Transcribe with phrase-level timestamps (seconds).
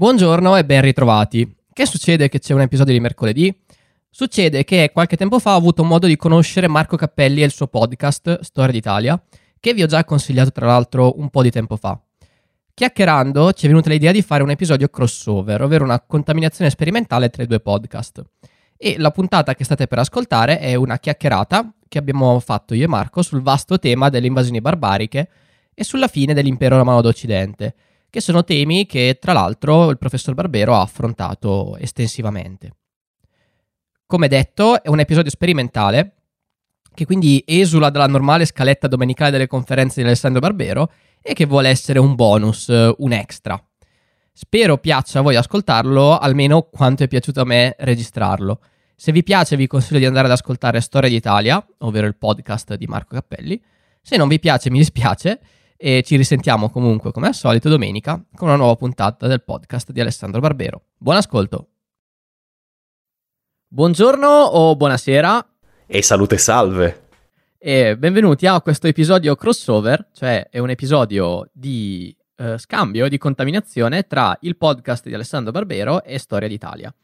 [0.00, 1.56] Buongiorno e ben ritrovati.
[1.70, 3.54] Che succede che c'è un episodio di mercoledì?
[4.08, 7.66] Succede che qualche tempo fa ho avuto modo di conoscere Marco Cappelli e il suo
[7.66, 9.22] podcast Storia d'Italia,
[9.60, 12.00] che vi ho già consigliato tra l'altro un po' di tempo fa.
[12.72, 17.42] Chiacchierando ci è venuta l'idea di fare un episodio crossover, ovvero una contaminazione sperimentale tra
[17.42, 18.24] i due podcast.
[18.78, 22.88] E la puntata che state per ascoltare è una chiacchierata che abbiamo fatto io e
[22.88, 25.28] Marco sul vasto tema delle invasioni barbariche
[25.74, 27.74] e sulla fine dell'impero romano d'Occidente,
[28.10, 32.74] che sono temi che tra l'altro il professor Barbero ha affrontato estensivamente.
[34.04, 36.16] Come detto, è un episodio sperimentale
[36.92, 40.90] che quindi esula dalla normale scaletta domenicale delle conferenze di Alessandro Barbero
[41.22, 43.62] e che vuole essere un bonus, un extra.
[44.32, 48.60] Spero piaccia a voi ascoltarlo almeno quanto è piaciuto a me registrarlo.
[48.96, 52.86] Se vi piace vi consiglio di andare ad ascoltare Storia d'Italia, ovvero il podcast di
[52.86, 53.62] Marco Cappelli.
[54.02, 55.40] Se non vi piace mi dispiace
[55.82, 60.00] e ci risentiamo comunque come al solito domenica con una nuova puntata del podcast di
[60.02, 60.82] Alessandro Barbero.
[60.98, 61.68] Buon ascolto!
[63.66, 65.54] Buongiorno o buonasera.
[65.86, 67.08] E salute salve.
[67.56, 74.02] E benvenuti a questo episodio crossover, cioè è un episodio di eh, scambio, di contaminazione
[74.02, 76.94] tra il podcast di Alessandro Barbero e Storia d'Italia.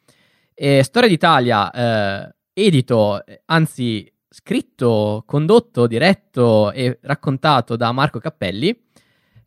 [0.53, 8.79] E Storia d'Italia, eh, edito, anzi scritto, condotto, diretto e raccontato da Marco Cappelli,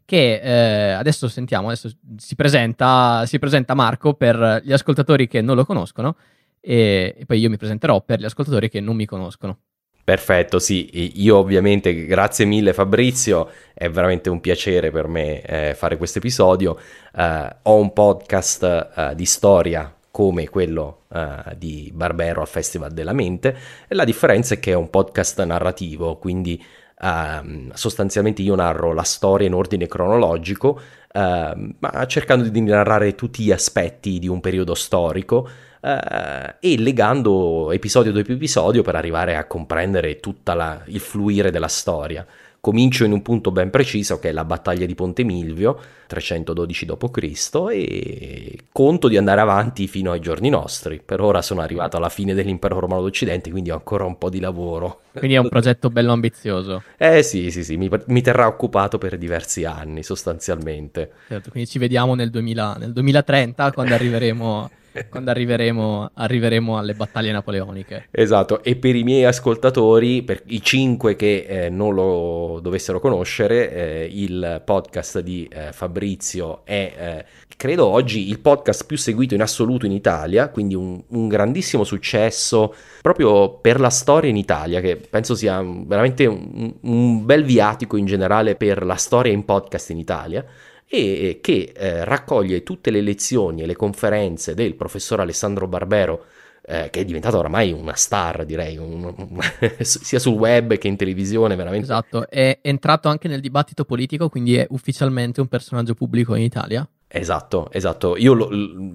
[0.04, 5.56] che eh, adesso sentiamo, adesso si presenta, si presenta Marco per gli ascoltatori che non
[5.56, 6.16] lo conoscono
[6.60, 9.60] e, e poi io mi presenterò per gli ascoltatori che non mi conoscono.
[10.04, 15.98] Perfetto, sì, io ovviamente grazie mille Fabrizio, è veramente un piacere per me eh, fare
[15.98, 16.80] questo episodio.
[17.14, 23.14] Uh, ho un podcast uh, di storia come quello uh, di Barbero al Festival della
[23.14, 23.56] Mente,
[23.88, 26.64] e la differenza è che è un podcast narrativo, quindi
[27.00, 30.80] uh, sostanzialmente io narro la storia in ordine cronologico,
[31.14, 35.50] uh, ma cercando di narrare tutti gli aspetti di un periodo storico.
[35.82, 40.54] Uh, e legando episodio dopo episodio per arrivare a comprendere tutto
[40.88, 42.28] il fluire della storia.
[42.62, 47.68] Comincio in un punto ben preciso che è la battaglia di Ponte Milvio, 312 d.C.
[47.72, 51.02] e conto di andare avanti fino ai giorni nostri.
[51.04, 54.42] Per ora sono arrivato alla fine dell'impero romano d'Occidente, quindi ho ancora un po' di
[54.42, 55.02] lavoro.
[55.14, 56.84] Quindi è un progetto bello ambizioso.
[56.98, 61.12] Eh sì, sì, sì, mi, mi terrà occupato per diversi anni sostanzialmente.
[61.28, 64.70] Certo, quindi ci vediamo nel, 2000, nel 2030 quando arriveremo
[65.10, 68.08] quando arriveremo, arriveremo, alle battaglie napoleoniche.
[68.12, 73.72] Esatto, e per i miei ascoltatori, per i cinque che eh, non lo dovessero conoscere,
[73.72, 79.42] eh, il podcast di eh, Fabrizio è, eh, credo oggi, il podcast più seguito in
[79.42, 84.98] assoluto in Italia, quindi un, un grandissimo successo proprio per la storia in Italia, che
[84.98, 89.98] penso sia veramente un, un bel viatico in generale per la storia in podcast in
[89.98, 90.46] Italia
[90.90, 96.26] e che eh, raccoglie tutte le lezioni e le conferenze del professor Alessandro Barbero,
[96.66, 99.40] eh, che è diventato oramai una star, direi, un, un,
[99.80, 101.86] sia sul web che in televisione, veramente.
[101.86, 106.88] Esatto, è entrato anche nel dibattito politico, quindi è ufficialmente un personaggio pubblico in Italia.
[107.12, 108.16] Esatto, esatto.
[108.18, 108.50] Io lo,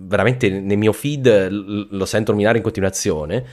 [0.06, 3.44] veramente nel mio feed lo sento nominare in continuazione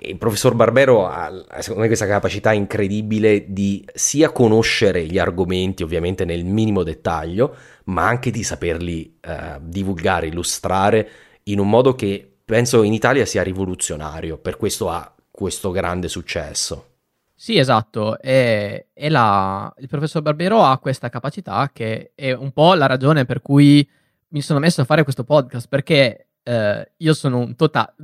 [0.00, 6.24] il professor Barbero ha, secondo me, questa capacità incredibile di sia conoscere gli argomenti, ovviamente
[6.24, 7.54] nel minimo dettaglio,
[7.84, 11.08] ma anche di saperli eh, divulgare, illustrare
[11.44, 16.94] in un modo che penso in Italia sia rivoluzionario, per questo ha questo grande successo.
[17.32, 22.74] Sì, esatto, e, e la, il professor Barbero ha questa capacità che è un po'
[22.74, 23.88] la ragione per cui
[24.28, 27.94] mi sono messo a fare questo podcast, perché eh, io sono un totale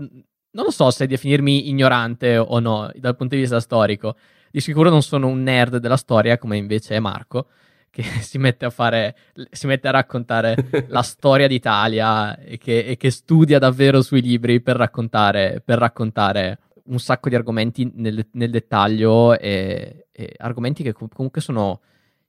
[0.52, 4.16] non lo so se definirmi ignorante o no dal punto di vista storico.
[4.50, 7.48] Di sicuro non sono un nerd della storia come invece è Marco,
[7.90, 9.16] che si mette a fare,
[9.50, 14.60] si mette a raccontare la storia d'Italia e che, e che, studia davvero sui libri
[14.60, 20.92] per raccontare, per raccontare un sacco di argomenti nel, nel dettaglio e, e argomenti che
[20.92, 21.80] comunque sono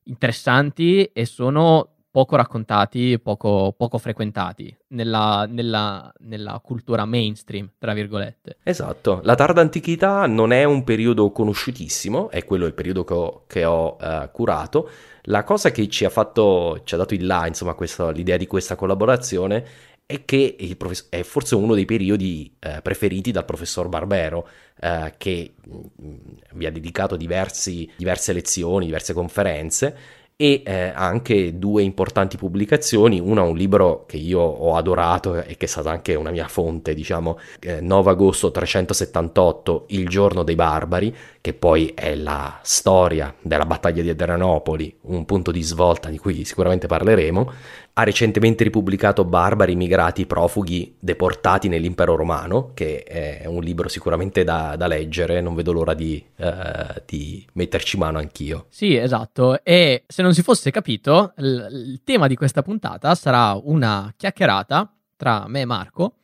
[0.04, 8.58] interessanti e sono poco raccontati, poco, poco frequentati nella, nella, nella, cultura mainstream, tra virgolette.
[8.62, 13.44] Esatto, la tarda antichità non è un periodo conosciutissimo, è quello il periodo che ho,
[13.48, 14.92] che ho uh, curato.
[15.24, 18.46] La cosa che ci ha fatto, ci ha dato il là, insomma, questa, l'idea di
[18.46, 19.66] questa collaborazione
[20.06, 24.48] è che profess- è forse uno dei periodi eh, preferiti dal professor Barbero,
[24.80, 26.18] eh, che mh, mm,
[26.54, 33.44] vi ha dedicato diversi, diverse lezioni, diverse conferenze e eh, anche due importanti pubblicazioni, una
[33.44, 37.38] un libro che io ho adorato e che è stata anche una mia fonte, diciamo,
[37.60, 44.02] eh, 9 agosto 378, Il giorno dei barbari, che poi è la storia della battaglia
[44.02, 47.52] di Adrianopoli, un punto di svolta di cui sicuramente parleremo,
[47.96, 54.76] ha recentemente ripubblicato Barbari, migrati, profughi, deportati nell'impero romano, che è un libro sicuramente da,
[54.76, 58.66] da leggere, non vedo l'ora di, uh, di, metterci mano anch'io.
[58.70, 63.54] Sì, esatto, e se non si fosse capito, il, il tema di questa puntata sarà
[63.62, 66.16] una chiacchierata tra me e Marco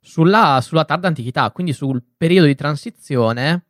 [0.00, 3.64] sulla, sulla tarda antichità, quindi sul periodo di transizione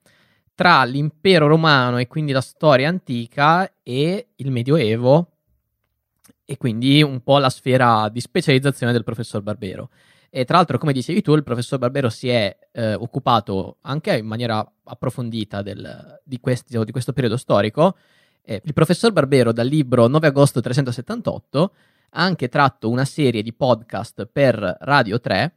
[0.55, 5.38] tra l'impero romano e quindi la storia antica e il Medioevo
[6.51, 9.91] e quindi un po' la sfera di specializzazione del professor Barbero.
[10.31, 14.25] E tra l'altro, come dicevi tu, il professor Barbero si è eh, occupato anche in
[14.25, 17.99] maniera approfondita del, di, questo, di, questo, periodo storico.
[18.41, 21.75] Eh, il professor Barbero, dal libro 9 agosto 378,
[22.13, 25.53] ha anche tratto una serie di podcast per Radio 3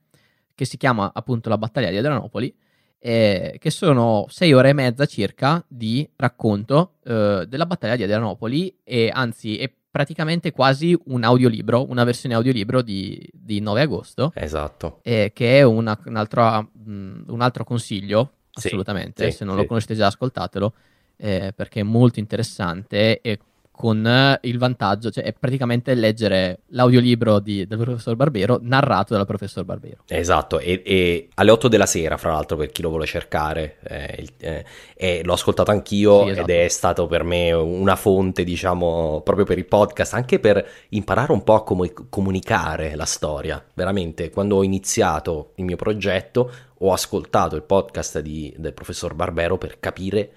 [0.53, 2.53] che si chiama appunto La battaglia di Adrianopoli,
[2.99, 8.79] eh, che sono sei ore e mezza circa di racconto eh, della battaglia di Adrianopoli,
[8.83, 14.31] e anzi è praticamente quasi un audiolibro, una versione audiolibro di, di 9 agosto.
[14.33, 14.99] Esatto.
[15.03, 19.29] Eh, che è una, un, altro, mh, un, altro, consiglio, assolutamente.
[19.29, 19.61] Sì, Se non sì.
[19.61, 20.73] lo conoscete già, ascoltatelo,
[21.17, 23.39] eh, perché è molto interessante e
[23.81, 29.25] con eh, il vantaggio, cioè è praticamente leggere l'audiolibro di, del professor Barbero narrato dal
[29.25, 30.03] professor Barbero.
[30.07, 34.27] Esatto, e, e, alle 8 della sera, fra l'altro, per chi lo vuole cercare, eh,
[34.37, 36.47] eh, eh, l'ho ascoltato anch'io sì, esatto.
[36.47, 41.31] ed è stato per me una fonte, diciamo, proprio per il podcast, anche per imparare
[41.31, 43.61] un po' a com- comunicare la storia.
[43.73, 49.57] Veramente, quando ho iniziato il mio progetto, ho ascoltato il podcast di, del professor Barbero
[49.57, 50.31] per capire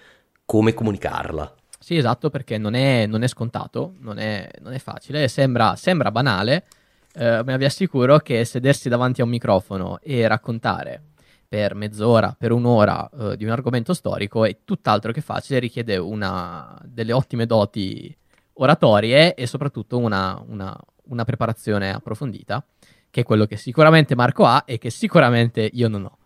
[0.45, 1.55] come comunicarla.
[1.85, 6.11] Sì, esatto, perché non è, non è scontato, non è, non è facile, sembra, sembra
[6.11, 6.65] banale,
[7.13, 11.03] eh, ma vi assicuro che sedersi davanti a un microfono e raccontare
[11.47, 16.75] per mezz'ora, per un'ora eh, di un argomento storico è tutt'altro che facile, richiede una,
[16.85, 18.17] delle ottime doti
[18.55, 20.75] oratorie e soprattutto una, una,
[21.09, 22.65] una preparazione approfondita,
[23.11, 26.17] che è quello che sicuramente Marco ha e che sicuramente io non ho.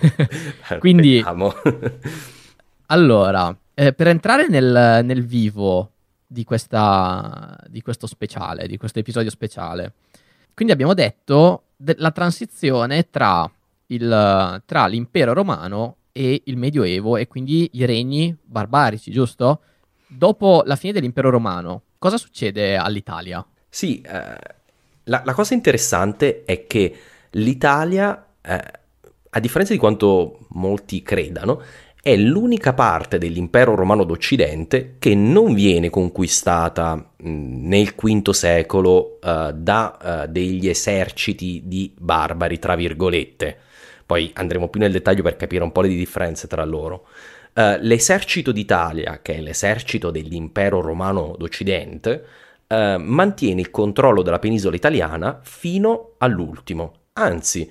[0.80, 1.22] Quindi,
[2.86, 5.90] allora, eh, per entrare nel, nel vivo
[6.26, 9.92] di, questa, di, questo speciale, di questo episodio speciale,
[10.54, 13.50] quindi abbiamo detto de- la transizione tra,
[13.86, 19.60] il, tra l'impero romano e il Medioevo e quindi i regni barbarici, giusto?
[20.06, 23.44] Dopo la fine dell'impero romano, cosa succede all'Italia?
[23.68, 24.36] Sì, eh,
[25.04, 26.96] la, la, cosa interessante è che
[27.30, 28.62] l'Italia, eh,
[29.30, 31.60] a differenza di quanto molti credano,
[32.04, 39.52] è l'unica parte dell'impero romano d'Occidente che non viene conquistata mh, nel V secolo uh,
[39.54, 43.56] da uh, degli eserciti di barbari, tra virgolette.
[44.04, 47.06] Poi andremo più nel dettaglio per capire un po' le differenze tra loro.
[47.54, 52.24] Uh, l'esercito d'Italia, che è l'esercito dell'impero romano d'Occidente,
[52.66, 56.92] mantiene il controllo della penisola italiana fino all'ultimo.
[57.12, 57.70] Anzi,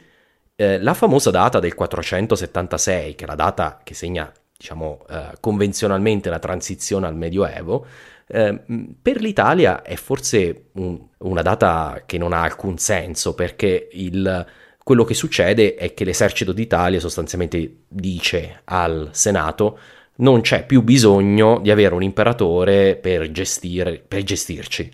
[0.64, 6.30] eh, la famosa data del 476, che è la data che segna, diciamo, eh, convenzionalmente
[6.30, 7.86] la transizione al Medioevo,
[8.28, 8.62] eh,
[9.02, 14.46] per l'Italia è forse un, una data che non ha alcun senso, perché il,
[14.82, 19.80] quello che succede è che l'esercito d'Italia sostanzialmente dice al Senato
[20.16, 24.92] non c'è più bisogno di avere un imperatore per, gestire, per gestirci.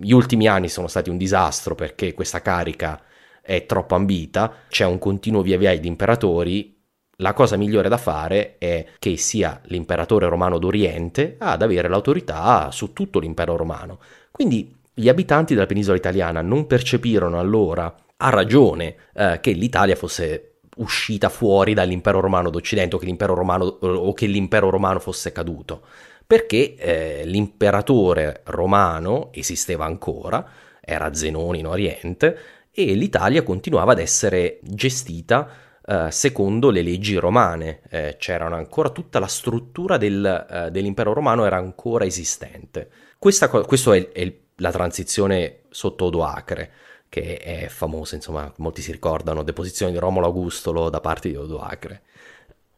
[0.00, 3.00] Gli ultimi anni sono stati un disastro perché questa carica
[3.46, 6.76] è troppo ambita, c'è un continuo via via di imperatori,
[7.20, 12.92] la cosa migliore da fare è che sia l'imperatore romano d'Oriente ad avere l'autorità su
[12.92, 14.00] tutto l'impero romano.
[14.30, 20.56] Quindi gli abitanti della penisola italiana non percepirono allora a ragione eh, che l'Italia fosse
[20.76, 25.82] uscita fuori dall'impero romano d'Occidente o che l'impero romano, o che l'impero romano fosse caduto,
[26.26, 30.46] perché eh, l'imperatore romano esisteva ancora,
[30.80, 32.38] era Zenone in Oriente,
[32.78, 35.48] e l'Italia continuava ad essere gestita
[35.88, 41.46] eh, secondo le leggi romane, eh, c'era ancora tutta la struttura del, eh, dell'impero romano
[41.46, 42.90] era ancora esistente.
[43.18, 46.70] Questa, questa è, è la transizione sotto Odoacre,
[47.08, 52.02] che è famosa, insomma, molti si ricordano, deposizione di Romolo Augustolo da parte di Odoacre.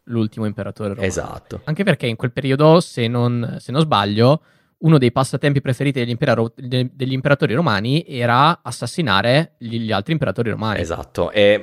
[0.05, 1.07] L'ultimo imperatore romano.
[1.07, 1.63] Esatto.
[1.65, 4.43] Anche perché in quel periodo, se non, se non sbaglio,
[4.79, 10.51] uno dei passatempi preferiti degli, impera- degli imperatori romani era assassinare gli, gli altri imperatori
[10.51, 10.81] romani.
[10.81, 11.61] Esatto, è,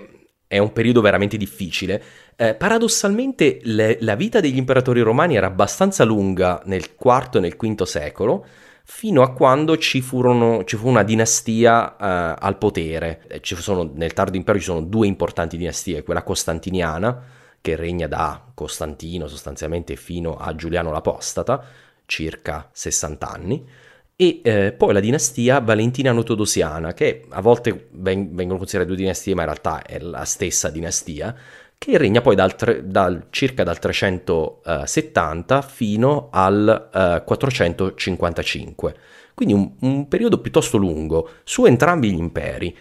[0.47, 2.03] è un periodo veramente difficile.
[2.35, 7.55] Eh, paradossalmente le, la vita degli imperatori romani era abbastanza lunga nel IV e nel
[7.55, 8.45] V secolo,
[8.83, 13.21] fino a quando ci, furono, ci fu una dinastia uh, al potere.
[13.27, 17.23] Eh, sono, nel tardo impero ci sono due importanti dinastie, quella costantiniana,
[17.61, 21.65] che regna da Costantino sostanzialmente fino a Giuliano l'Apostata,
[22.05, 23.67] circa 60 anni,
[24.17, 29.41] e eh, poi la dinastia valentiniano-teodosiana, che a volte veng- vengono considerate due dinastie, ma
[29.41, 31.35] in realtà è la stessa dinastia,
[31.77, 38.95] che regna poi dal, tre- dal circa dal 370 fino al eh, 455.
[39.33, 42.75] Quindi un, un periodo piuttosto lungo su entrambi gli imperi.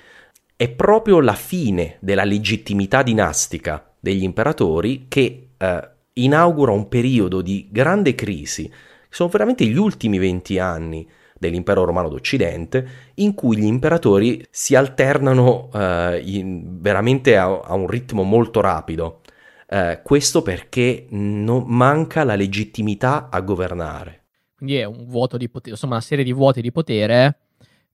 [0.57, 7.69] È proprio la fine della legittimità dinastica degli imperatori che eh, inaugura un periodo di
[7.73, 8.71] grande crisi.
[9.15, 15.71] Sono veramente gli ultimi 20 anni dell'impero romano d'Occidente, in cui gli imperatori si alternano
[15.73, 19.21] eh, in, veramente a, a, un ritmo molto rapido.
[19.69, 24.23] Eh, questo perché non manca la legittimità a governare.
[24.57, 27.39] Quindi è un vuoto di potere, insomma, una serie di vuoti di potere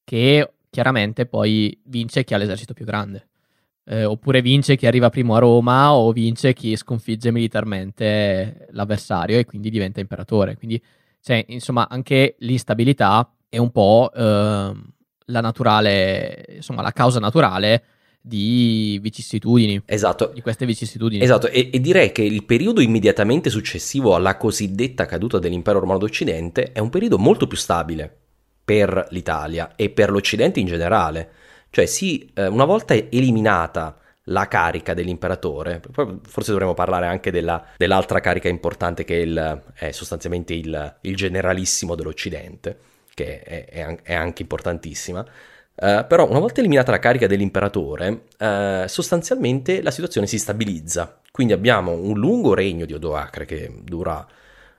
[0.05, 3.29] che chiaramente poi vince chi ha l'esercito più grande.
[3.85, 9.45] Eh, oppure vince chi arriva primo a Roma o vince chi sconfigge militarmente l'avversario e
[9.45, 10.57] quindi diventa imperatore.
[10.57, 10.83] Quindi
[11.23, 14.73] c'è insomma anche l'instabilità è un po' eh,
[15.31, 17.85] la naturale, insomma, la causa naturale
[18.21, 19.83] di vicissitudini.
[19.87, 20.31] Esatto.
[20.35, 21.23] Di queste vicissitudini.
[21.23, 26.73] Esatto, e, e, direi che il periodo immediatamente successivo alla cosiddetta caduta dell'impero romano d'Occidente
[26.73, 28.15] è un periodo molto più stabile
[28.63, 31.31] per l'Italia e per l'Occidente in generale.
[31.71, 35.81] Cioè, sì, eh, una volta eliminata la carica dell'imperatore.
[36.23, 41.17] Forse dovremmo parlare anche della, dell'altra carica importante che è, il, è sostanzialmente il, il,
[41.17, 42.79] generalissimo dell'Occidente,
[43.15, 45.25] che è, è, è anche importantissima.
[45.75, 51.21] Uh, però una volta eliminata la carica dell'imperatore, uh, sostanzialmente la situazione si stabilizza.
[51.31, 54.27] Quindi abbiamo un lungo regno di Odoacre che dura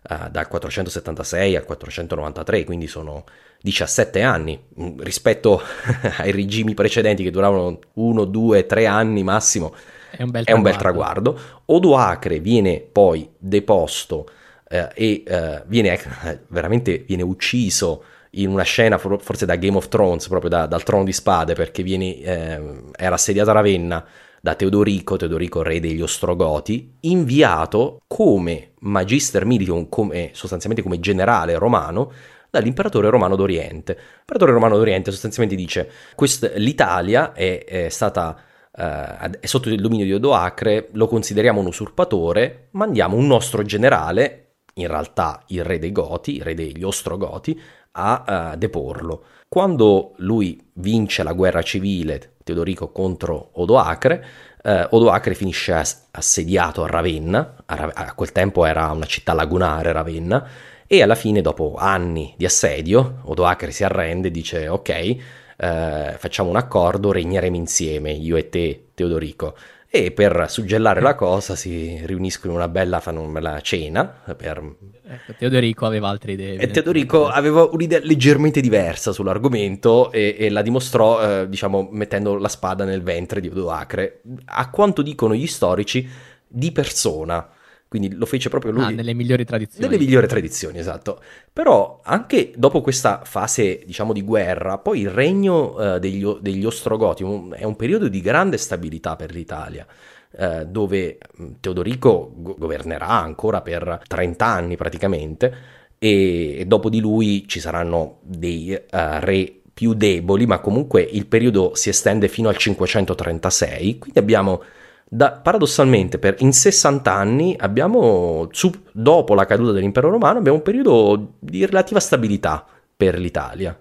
[0.09, 3.23] uh, dal 476 al 493, quindi sono
[3.61, 5.61] 17 anni mm, rispetto
[6.17, 9.73] ai regimi precedenti che duravano 1, 2, 3 anni massimo.
[10.11, 10.51] È un bel traguardo.
[10.51, 11.39] È un bel traguardo.
[11.65, 14.27] Odoacre viene poi deposto
[14.67, 15.99] eh, e eh, viene
[16.47, 21.03] veramente viene ucciso in una scena forse da Game of Thrones, proprio da, dal trono
[21.03, 24.05] di spade, perché viene, eh, era assediato a Ravenna
[24.41, 32.11] da Teodorico, Teodorico re degli Ostrogoti, inviato come magister militum, come, sostanzialmente come generale romano,
[32.49, 33.95] dall'imperatore romano d'Oriente.
[34.17, 38.35] L'imperatore romano d'Oriente sostanzialmente dice che l'Italia è, è stata
[38.71, 44.55] uh, è sotto il dominio di Odoacre, lo consideriamo un usurpatore, mandiamo un nostro generale,
[44.75, 47.59] in realtà il re dei Goti, il re degli Ostrogoti,
[47.91, 49.23] a uh, deporlo.
[49.47, 54.25] Quando lui vince la guerra civile, Teodorico contro Odoacre,
[54.63, 55.73] uh, Odoacre finisce
[56.11, 60.47] assediato a Ravenna, a, Ra- a quel tempo era una città lagunare Ravenna,
[60.87, 66.49] e alla fine, dopo anni di assedio, Odoacre si arrende e dice ok, eh, facciamo
[66.49, 69.55] un accordo, regneremo insieme, io e te, Teodorico.
[69.93, 74.05] E per suggellare la cosa si riuniscono in una bella, fanno una bella cena.
[74.05, 74.75] Per...
[75.05, 76.55] Ecco, Teodorico aveva altre idee.
[76.55, 82.47] E Teodorico aveva un'idea leggermente diversa sull'argomento e, e la dimostrò, eh, diciamo, mettendo la
[82.47, 84.21] spada nel ventre di Odoacre.
[84.45, 86.07] A quanto dicono gli storici,
[86.47, 87.49] di persona.
[87.91, 88.83] Quindi lo fece proprio lui.
[88.83, 89.85] Ah, nelle migliori tradizioni.
[89.85, 91.21] Nelle migliori tradizioni, esatto.
[91.51, 97.23] Però anche dopo questa fase, diciamo, di guerra, poi il regno eh, degli, degli, Ostrogoti
[97.23, 99.85] un, è un periodo di grande stabilità per l'Italia.
[100.31, 105.53] Eh, dove mm, Teodorico go- governerà ancora per 30 anni praticamente
[105.99, 108.79] e, e dopo di lui ci saranno dei uh,
[109.19, 114.63] re più deboli, ma comunque il periodo si estende fino al 536, quindi abbiamo
[115.13, 120.63] da, paradossalmente per, in 60 anni abbiamo, su, dopo la caduta dell'impero romano, abbiamo un
[120.63, 122.65] periodo di relativa stabilità
[122.95, 123.77] per l'Italia.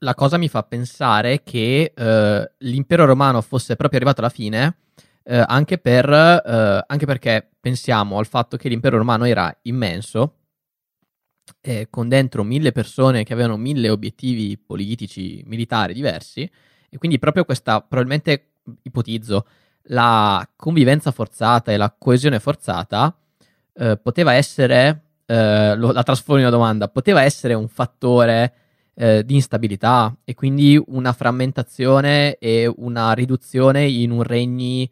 [0.00, 4.78] La cosa mi fa pensare che eh, l'impero romano fosse proprio arrivato alla fine,
[5.22, 10.34] eh, anche, per, eh, anche, perché pensiamo al fatto che l'impero romano era immenso,
[11.90, 16.48] con dentro mille persone che avevano mille obiettivi politici, militari diversi,
[16.88, 19.44] e quindi proprio questa, probabilmente ipotizzo,
[19.88, 23.14] la convivenza forzata e la coesione forzata
[23.74, 28.54] eh, poteva essere, eh, lo, la trasformo in una domanda, poteva essere un fattore
[28.94, 34.90] eh, di instabilità e quindi una frammentazione e una riduzione in un regni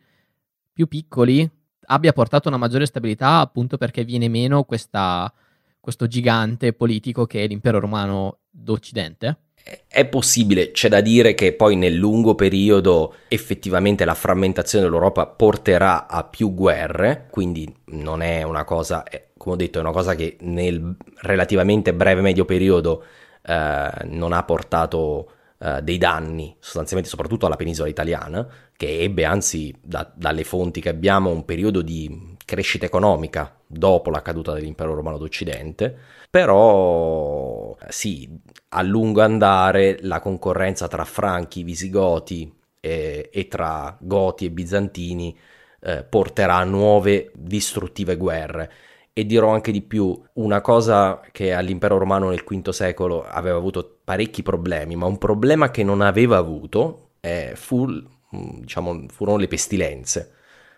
[0.73, 1.49] più piccoli
[1.87, 5.33] abbia portato una maggiore stabilità appunto perché viene meno questa,
[5.81, 9.39] questo gigante politico che è l'impero romano d'Occidente?
[9.89, 16.07] È possibile, c'è da dire che poi nel lungo periodo effettivamente la frammentazione dell'Europa porterà
[16.07, 19.03] a più guerre, quindi non è una cosa,
[19.39, 23.05] come ho detto, è una cosa che nel relativamente breve medio periodo
[23.43, 29.75] eh, non ha portato eh, dei danni, sostanzialmente soprattutto alla penisola italiana, che ebbe anzi
[29.81, 35.17] da, dalle fonti che abbiamo un periodo di crescita economica dopo la caduta dell'impero romano
[35.17, 35.99] d'Occidente,
[36.35, 38.29] però sì,
[38.71, 45.39] a lungo andare la concorrenza tra franchi, visigoti e, e tra goti e bizantini
[45.81, 48.73] eh, porterà a nuove distruttive guerre.
[49.13, 53.99] E dirò anche di più, una cosa che all'impero romano nel V secolo aveva avuto
[54.03, 57.87] parecchi problemi, ma un problema che non aveva avuto eh, fu,
[58.29, 60.33] diciamo, furono le pestilenze.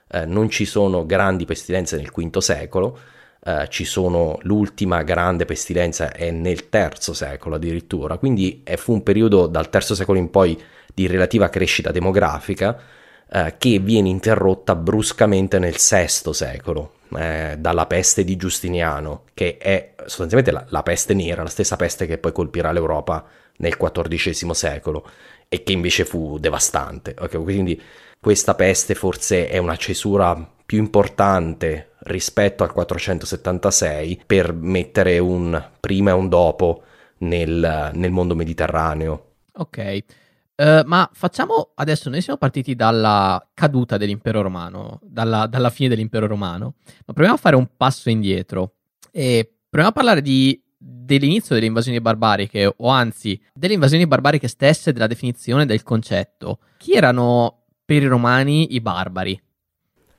[0.06, 2.98] Eh, non ci sono grandi pestilenze nel V secolo,
[3.46, 9.46] eh, ci sono l'ultima grande pestilenza è nel terzo secolo addirittura, quindi fu un periodo
[9.46, 10.60] dal terzo secolo in poi
[10.92, 12.76] di relativa crescita demografica
[13.30, 19.94] eh, che viene interrotta bruscamente nel VI secolo eh, dalla peste di Giustiniano, che è
[20.06, 23.24] sostanzialmente la, la, peste nera, la stessa peste che poi colpirà l'Europa
[23.58, 25.08] nel XIV secolo
[25.48, 27.14] e che invece fu devastante.
[27.16, 27.80] Okay, quindi
[28.20, 36.10] questa peste forse è una cesura più importante rispetto al 476 per mettere un prima
[36.10, 36.82] e un dopo
[37.18, 39.30] nel, nel mondo mediterraneo.
[39.54, 39.98] Ok.
[40.56, 46.26] Uh, ma facciamo adesso, noi siamo partiti dalla caduta dell'impero romano, dalla, dalla, fine dell'impero
[46.26, 48.72] romano, ma proviamo a fare un passo indietro
[49.10, 54.92] e proviamo a parlare di, dell'inizio delle invasioni barbariche, o anzi delle invasioni barbariche stesse,
[54.92, 56.60] della definizione del concetto.
[56.78, 59.38] Chi erano per i romani i barbari?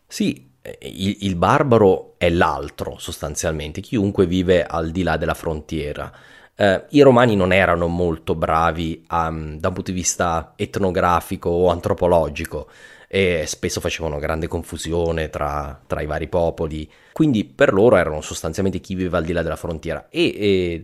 [0.07, 0.47] Sì,
[0.81, 6.11] il, il barbaro è l'altro sostanzialmente, chiunque vive al di là della frontiera.
[6.55, 11.69] Uh, I romani non erano molto bravi um, da un punto di vista etnografico o
[11.69, 12.67] antropologico
[13.07, 18.79] e spesso facevano grande confusione tra, tra, i vari popoli, quindi per loro erano sostanzialmente
[18.79, 20.07] chi viveva al di là della frontiera.
[20.09, 20.81] E, e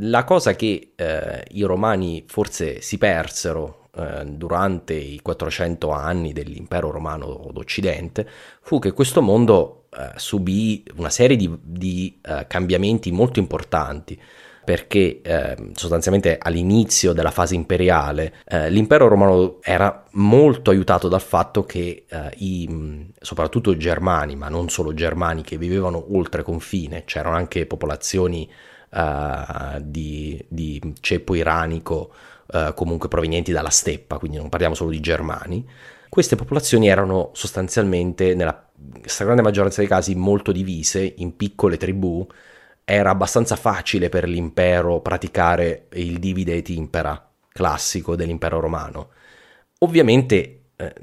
[0.00, 6.90] la cosa che uh, i romani forse si persero eh, durante i 400 anni dell'impero
[6.90, 8.28] romano d'Occidente
[8.60, 14.20] fu che questo mondo eh, subì una serie di, di eh, cambiamenti molto importanti
[14.64, 21.64] perché eh, sostanzialmente all'inizio della fase imperiale eh, l'impero romano era molto aiutato dal fatto
[21.64, 27.36] che eh, i, soprattutto i germani, ma non solo germani che vivevano oltre confine, c'erano
[27.36, 28.48] anche popolazioni
[29.80, 32.10] di, di ceppo iranico
[32.52, 35.66] eh, comunque provenienti dalla steppa, quindi non parliamo solo di germani,
[36.08, 38.66] queste popolazioni erano sostanzialmente, nella
[39.04, 42.26] stragrande maggioranza dei casi, molto divise in piccole tribù.
[42.84, 49.10] Era abbastanza facile per l'impero praticare il divide et impera classico dell'impero romano.
[49.80, 50.94] Ovviamente eh,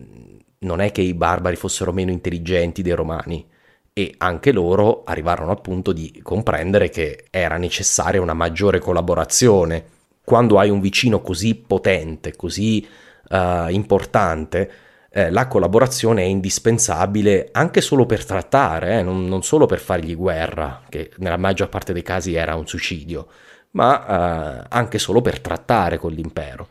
[0.60, 3.48] non è che i barbari fossero meno intelligenti dei romani
[3.94, 9.94] e anche loro arrivarono al punto di comprendere che era necessaria una maggiore collaborazione
[10.26, 12.86] quando hai un vicino così potente, così
[13.30, 14.72] uh, importante,
[15.12, 20.14] eh, la collaborazione è indispensabile anche solo per trattare, eh, non, non, solo per fargli
[20.14, 23.28] guerra, che nella maggior parte dei casi era un suicidio,
[23.72, 26.68] ma uh, anche solo per trattare con l'impero.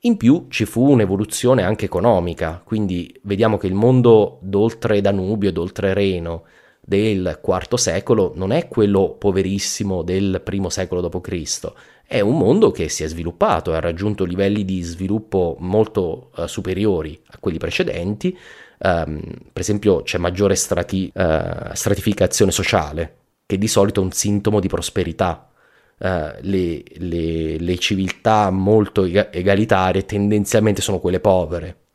[0.00, 5.94] In più ci fu un'evoluzione anche economica, quindi vediamo che il mondo d'oltre Danubio d'oltre
[5.94, 6.44] Reno
[6.88, 11.72] del IV secolo non è quello poverissimo del primo secolo d.C.,
[12.08, 16.46] è un mondo che si è sviluppato e ha raggiunto livelli di sviluppo molto uh,
[16.46, 18.38] superiori a quelli precedenti.
[18.78, 19.20] Um,
[19.52, 24.68] per esempio c'è maggiore strati, uh, stratificazione sociale, che di solito è un sintomo di
[24.68, 25.50] prosperità.
[25.98, 31.85] Uh, le, le, le, civiltà molto egalitarie tendenzialmente sono quelle povere.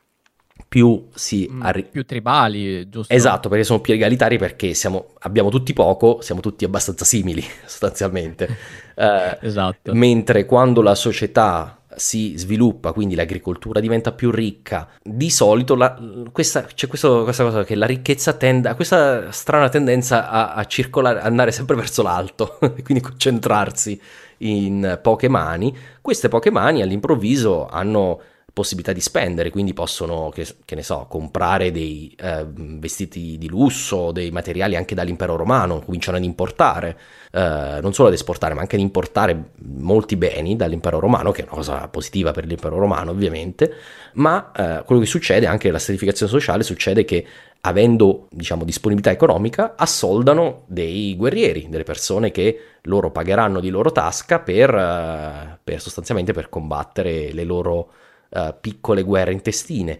[0.72, 3.12] Più si mm, arri- più tribali, giusto?
[3.12, 8.56] Esatto, perché sono più egalitari perché siamo, abbiamo tutti poco, siamo tutti abbastanza simili sostanzialmente.
[8.94, 9.92] Uh, esatto.
[9.92, 15.94] Mentre quando la società si sviluppa, quindi l'agricoltura diventa più ricca, di solito la,
[16.32, 20.64] questa, c'è questo, questa cosa che la ricchezza tende a questa strana tendenza a, a
[20.64, 24.00] circolare, andare sempre verso l'alto, quindi concentrarsi
[24.38, 25.76] in poche mani.
[26.00, 28.20] Queste poche mani all'improvviso hanno
[28.52, 34.12] possibilità di spendere, quindi possono, che, che ne so, comprare dei eh, vestiti di lusso,
[34.12, 36.98] dei materiali anche dall'impero romano, cominciano ad importare,
[37.32, 41.44] eh, non solo ad esportare, ma anche ad importare molti beni dall'impero romano, che è
[41.44, 43.72] una cosa positiva per l'impero romano ovviamente,
[44.14, 47.26] ma eh, quello che succede anche nella stratificazione sociale succede che
[47.64, 54.40] avendo diciamo disponibilità economica assoldano dei guerrieri, delle persone che loro pagheranno di loro tasca
[54.40, 57.92] per, eh, per sostanzialmente per combattere le loro
[58.32, 59.98] uh, piccole guerre intestine.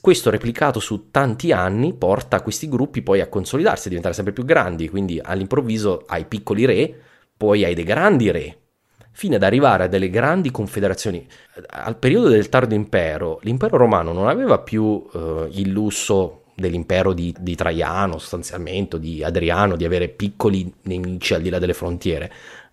[0.00, 4.44] Questo replicato su tanti anni porta questi gruppi poi a consolidarsi, a diventare sempre più
[4.44, 6.94] grandi, quindi all'improvviso hai piccoli re,
[7.36, 8.58] poi hai dei grandi re,
[9.12, 11.26] fino ad arrivare a delle grandi confederazioni.
[11.68, 17.34] Al periodo del tardo impero, l'impero romano non aveva più uh, il lusso dell'impero di,
[17.40, 22.30] di Traiano, sostanzialmente, di Adriano, di avere piccoli nemici al di là delle frontiere,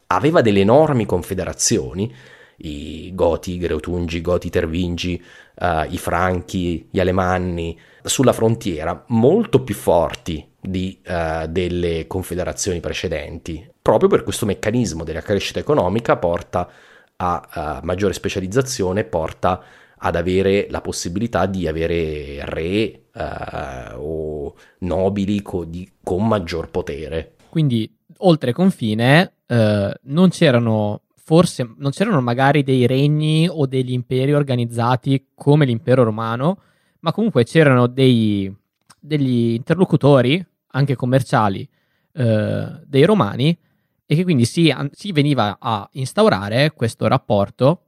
[0.07, 2.13] aveva delle enormi confederazioni,
[2.57, 5.21] i Goti, i Greutungi, i Goti Tervingi,
[5.59, 13.69] uh, i Franchi, gli Alemanni, sulla frontiera, molto più forti di, uh, delle confederazioni precedenti.
[13.81, 16.69] Proprio per questo meccanismo della crescita economica porta
[17.17, 19.63] a, a maggiore specializzazione, porta
[19.99, 27.33] ad avere la possibilità di avere re uh, o nobili co- di, con maggior potere.
[27.49, 34.31] Quindi oltre confine uh, non c'erano forse non c'erano magari dei regni o degli imperi
[34.31, 36.61] organizzati come l'impero romano,
[37.01, 38.49] ma comunque c'erano dei,
[38.97, 41.67] degli interlocutori anche commerciali
[42.13, 43.57] uh, dei romani
[44.05, 47.81] e che quindi si, si, veniva a instaurare questo rapporto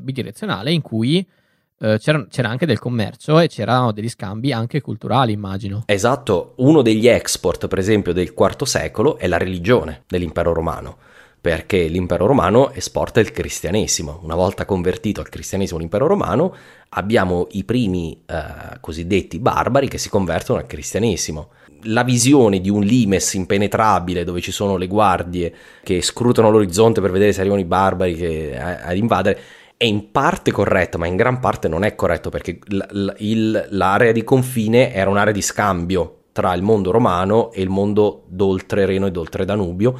[0.00, 1.18] bidirezionale in cui
[1.78, 5.82] eh, c'era, c'era, anche del commercio e c'erano degli scambi anche culturali, immagino.
[5.84, 10.96] Esatto, uno degli export, per esempio, del IV secolo è la religione dell'impero romano,
[11.46, 14.18] perché l'impero romano esporta il cristianesimo.
[14.24, 16.52] Una volta convertito al cristianesimo l'impero romano,
[16.88, 21.50] abbiamo i primi eh, cosiddetti barbari che si convertono al cristianesimo.
[21.82, 25.54] La visione di un limes impenetrabile dove ci sono le guardie
[25.84, 29.38] che scrutano l'orizzonte per vedere se arrivano i barbari che, eh, ad invadere
[29.76, 33.68] è in parte corretto, ma in gran parte non è corretto perché l- l- il,
[33.70, 38.84] l'area di confine era un'area di scambio tra il mondo romano e il mondo d'oltre
[38.84, 39.96] Reno e d'oltre Danubio,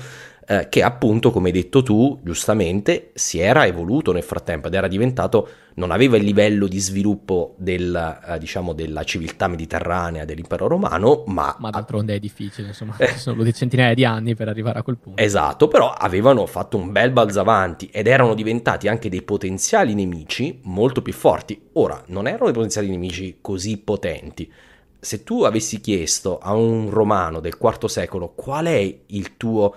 [0.49, 4.87] eh, che appunto, come hai detto tu, giustamente, si era evoluto nel frattempo ed era
[4.87, 11.25] diventato, non aveva il livello di sviluppo del, eh, diciamo, della civiltà mediterranea dell'impero romano,
[11.27, 11.57] ma...
[11.59, 14.83] Ma d'altronde è difficile, insomma, eh, ci sono voluti centinaia di anni per arrivare a
[14.83, 15.21] quel punto.
[15.21, 20.61] Esatto, però avevano fatto un bel balzo avanti ed erano diventati anche dei potenziali nemici
[20.63, 21.61] molto più forti.
[21.73, 24.51] Ora, non erano dei potenziali nemici così potenti.
[24.99, 29.75] Se tu avessi chiesto a un romano del IV secolo qual è il tuo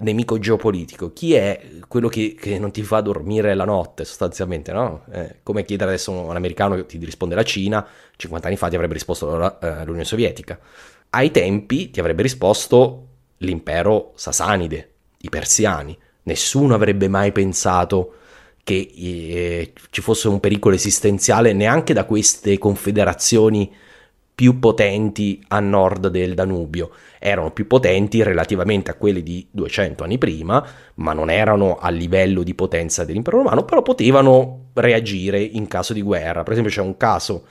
[0.00, 5.04] nemico geopolitico, chi è quello che, che, non ti fa dormire la notte sostanzialmente, no?
[5.12, 8.68] Eh, come chiedere adesso a un americano che ti risponde la Cina, 50 anni fa
[8.68, 10.58] ti avrebbe risposto la, eh, l'Unione Sovietica.
[11.10, 13.06] Ai tempi ti avrebbe risposto
[13.38, 15.96] l'impero sasanide, i persiani.
[16.24, 18.14] Nessuno avrebbe mai pensato
[18.64, 23.70] che eh, ci fosse un pericolo esistenziale neanche da queste confederazioni
[24.34, 26.90] più potenti a nord del Danubio.
[27.18, 30.64] Erano più potenti relativamente a quelli di 200 anni prima,
[30.94, 36.02] ma non erano a livello di potenza dell'impero romano, però potevano reagire in caso di
[36.02, 36.42] guerra.
[36.42, 37.46] Per esempio c'è un caso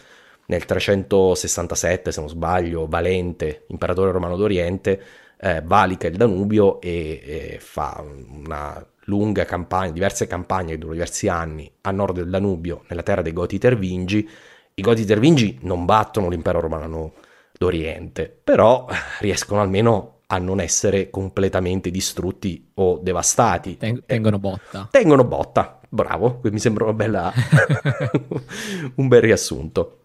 [0.47, 5.01] nel 367, se non sbaglio, Valente, imperatore romano d'Oriente,
[5.39, 11.27] eh, valica il Danubio e, e fa una lunga campagna, diverse campagne che durano diversi
[11.27, 14.29] anni a nord del Danubio, nella terra dei Goti Tervingi,
[14.75, 17.13] i Goti Tervingi non battono l'impero romano
[17.57, 18.87] d'Oriente, però
[19.19, 23.77] riescono almeno a non essere completamente distrutti o devastati.
[23.77, 24.87] Ten- tengono botta.
[24.89, 27.33] Tengono botta, bravo, mi sembra una bella...
[28.95, 29.97] un bel riassunto.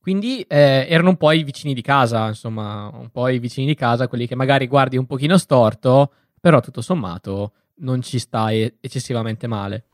[0.00, 3.74] Quindi eh, erano un po' i vicini di casa, insomma, un po' i vicini di
[3.74, 9.46] casa, quelli che magari guardi un pochino storto, però tutto sommato non ci stai eccessivamente
[9.46, 9.84] male.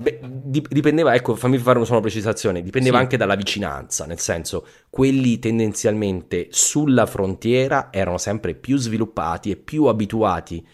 [0.00, 3.02] Beh, dipendeva, ecco, fammi fare una sola precisazione, dipendeva sì.
[3.02, 9.86] anche dalla vicinanza, nel senso, quelli tendenzialmente sulla frontiera erano sempre più sviluppati e più
[9.86, 10.64] abituati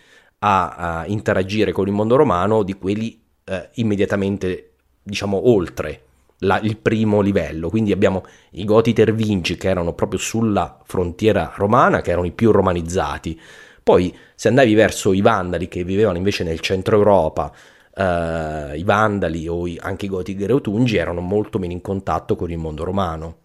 [0.40, 6.02] a, a interagire con il mondo romano di quelli eh, immediatamente, diciamo, oltre
[6.40, 7.70] la, il primo livello.
[7.70, 12.50] Quindi abbiamo i Goti Tervingi che erano proprio sulla frontiera romana, che erano i più
[12.50, 13.40] romanizzati.
[13.82, 17.50] Poi se andavi verso i Vandali che vivevano invece nel centro Europa,
[17.96, 22.50] uh, i Vandali o i, anche i Goti Greutungi erano molto meno in contatto con
[22.50, 23.38] il mondo romano.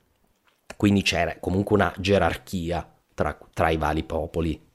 [0.76, 4.68] Quindi c'era comunque una gerarchia tra, tra i vari popoli.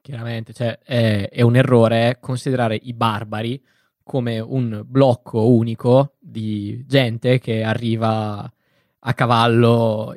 [0.00, 3.62] Chiaramente, cioè, è, è un errore considerare i barbari
[4.02, 8.50] come un blocco unico di gente che arriva
[9.04, 10.16] a cavallo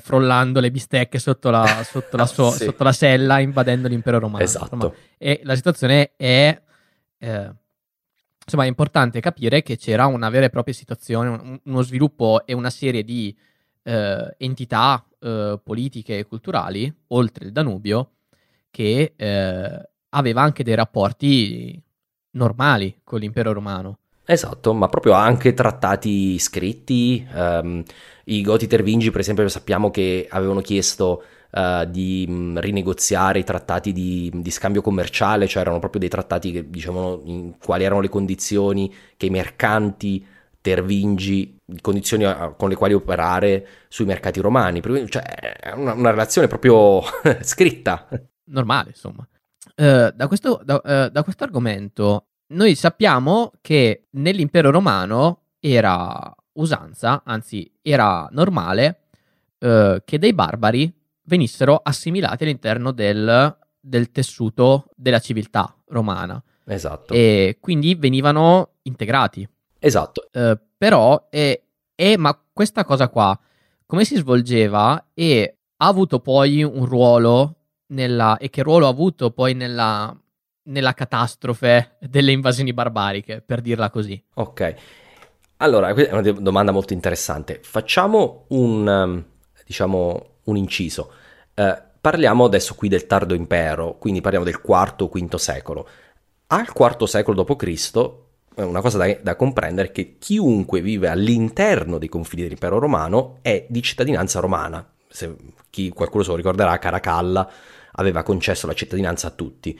[0.00, 2.64] frollando le bistecche sotto la, sotto la, so, sì.
[2.64, 4.44] sotto la sella, invadendo l'impero romano.
[4.44, 4.74] Esatto.
[4.74, 6.60] Insomma, e la situazione è
[7.18, 7.50] eh,
[8.44, 12.52] insomma è importante capire che c'era una vera e propria situazione, un, uno sviluppo e
[12.52, 13.36] una serie di
[13.82, 18.10] eh, entità eh, politiche e culturali oltre il Danubio
[18.70, 21.80] che eh, aveva anche dei rapporti
[22.32, 23.98] normali con l'impero romano.
[24.26, 27.26] Esatto, ma proprio anche trattati scritti.
[27.32, 27.82] Um,
[28.24, 31.22] I Goti Tervingi, per esempio, sappiamo che avevano chiesto
[31.54, 36.50] uh, di mh, rinegoziare i trattati di, di, scambio commerciale, cioè erano proprio dei trattati
[36.50, 40.26] che dicevano quali erano le condizioni che i mercanti
[40.60, 42.24] tervingi, condizioni
[42.56, 44.80] con le quali operare sui mercati romani.
[45.08, 47.02] Cioè, è una, una relazione proprio
[47.42, 48.08] scritta.
[48.44, 49.26] Normale, insomma.
[49.76, 57.22] Uh, da, questo, da, uh, da questo argomento, noi sappiamo che nell'impero romano era usanza,
[57.24, 59.00] anzi era normale,
[59.58, 60.92] uh, che dei barbari
[61.24, 66.42] venissero assimilati all'interno del, del tessuto della civiltà romana.
[66.66, 67.12] Esatto.
[67.12, 69.48] E quindi venivano integrati.
[69.78, 70.28] Esatto.
[70.32, 71.60] Uh, però, è,
[71.94, 73.38] è, ma questa cosa qua,
[73.86, 77.56] come si svolgeva e ha avuto poi un ruolo
[77.88, 80.16] nella, e che ruolo ha avuto poi nella,
[80.64, 84.22] nella catastrofe delle invasioni barbariche, per dirla così?
[84.34, 84.74] Ok.
[85.58, 87.60] Allora, questa è una domanda molto interessante.
[87.62, 89.24] Facciamo un, um,
[89.66, 91.12] diciamo, un inciso.
[91.54, 95.88] Uh, parliamo adesso qui del tardo impero, quindi parliamo del IV-V secolo.
[96.48, 98.22] Al IV secolo d.C.,
[98.56, 103.66] una cosa da, da, comprendere è che chiunque vive all'interno dei confini dell'impero romano è
[103.68, 104.86] di cittadinanza romana.
[105.08, 105.34] Se
[105.70, 107.50] chi, qualcuno se lo ricorderà, Caracalla
[107.92, 109.78] aveva concesso la cittadinanza a tutti.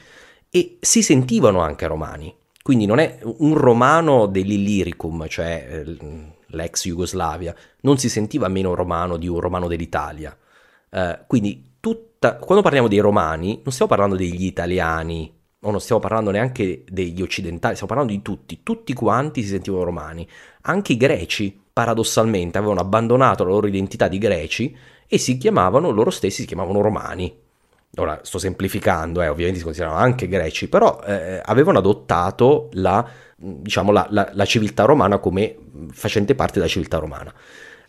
[0.50, 2.35] E si sentivano anche romani.
[2.62, 5.96] Quindi non è un romano dell'Illyricum, cioè eh,
[6.46, 10.37] l'ex Jugoslavia, non si sentiva meno romano di un romano dell'Italia.
[10.95, 15.29] Uh, quindi tutta, quando parliamo dei romani non stiamo parlando degli italiani
[15.59, 19.83] o non stiamo parlando neanche degli occidentali, stiamo parlando di tutti, tutti quanti si sentivano
[19.83, 20.29] romani,
[20.63, 24.77] anche i greci paradossalmente avevano abbandonato la loro identità di greci
[25.09, 27.43] e si chiamavano, loro stessi si chiamavano romani.
[27.97, 33.05] Ora sto semplificando, eh, ovviamente si considerano anche greci, però eh, avevano adottato la,
[33.37, 35.57] diciamo, la, la, la, civiltà romana come
[35.91, 37.33] facente parte della civiltà romana.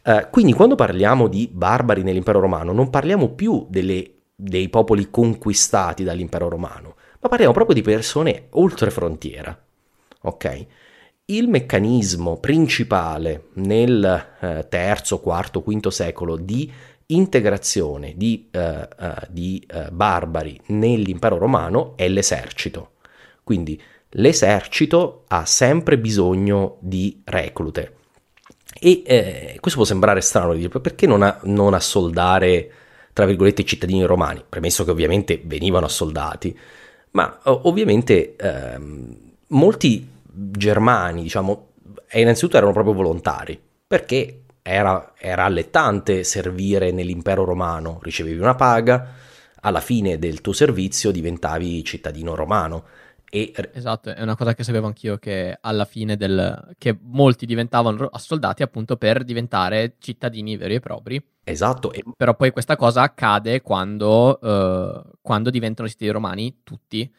[0.08, 6.04] Eh, quindi quando parliamo di barbari nell'impero romano non parliamo più delle, dei popoli conquistati
[6.04, 9.60] dall'impero romano, ma parliamo proprio di persone oltre frontiera.
[10.22, 10.66] Ok?
[11.26, 16.72] Il meccanismo principale nel eh, terzo, quarto, quinto secolo di
[17.08, 22.94] integrazione di, uh, uh, di barbari nell'impero romano è l'esercito.
[23.44, 28.05] Quindi l'esercito ha sempre bisogno di reclute.
[28.78, 32.72] E eh, questo può sembrare strano, perché non, a, non assoldare,
[33.14, 34.44] tra virgolette, i cittadini romani?
[34.48, 36.58] Premesso che ovviamente venivano assoldati,
[37.12, 41.70] ma ovviamente ehm, molti germani, diciamo,
[42.14, 43.58] innanzitutto erano proprio volontari,
[43.88, 49.14] perché era, era allettante servire nell'impero romano, ricevevi una paga,
[49.62, 52.84] alla fine del tuo servizio diventavi cittadino romano.
[53.30, 53.54] E...
[53.74, 56.76] Esatto, è una cosa che sapevo anch'io che alla fine del...
[56.78, 61.24] che molti diventavano soldati appunto per diventare cittadini veri e propri.
[61.44, 61.92] Esatto.
[61.92, 62.04] E...
[62.16, 67.12] Però poi questa cosa accade quando, uh, quando diventano cittadini romani tutti,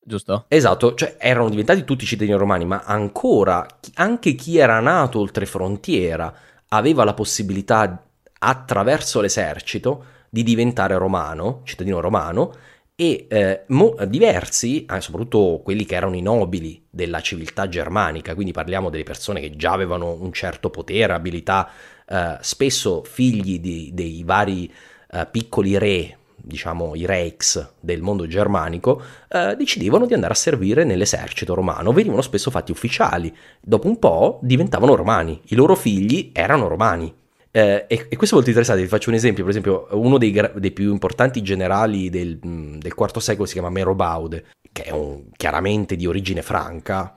[0.00, 0.46] giusto?
[0.48, 6.34] Esatto, cioè erano diventati tutti cittadini romani, ma ancora anche chi era nato oltre frontiera
[6.68, 8.04] aveva la possibilità
[8.38, 12.54] attraverso l'esercito di diventare romano, cittadino romano,
[13.02, 18.52] e eh, mo- diversi, eh, soprattutto quelli che erano i nobili della civiltà germanica, quindi
[18.52, 21.68] parliamo delle persone che già avevano un certo potere, abilità,
[22.08, 24.72] eh, spesso figli di, dei vari
[25.10, 30.84] eh, piccoli re, diciamo i reichs del mondo germanico, eh, decidevano di andare a servire
[30.84, 36.68] nell'esercito romano, venivano spesso fatti ufficiali, dopo un po' diventavano romani, i loro figli erano
[36.68, 37.12] romani.
[37.54, 40.32] Eh, e, e, questo è molto interessante, vi faccio un esempio, per esempio uno dei,
[40.54, 45.94] dei più importanti generali del, del, IV secolo si chiama Merobaude, che è un, chiaramente
[45.94, 47.14] di origine franca.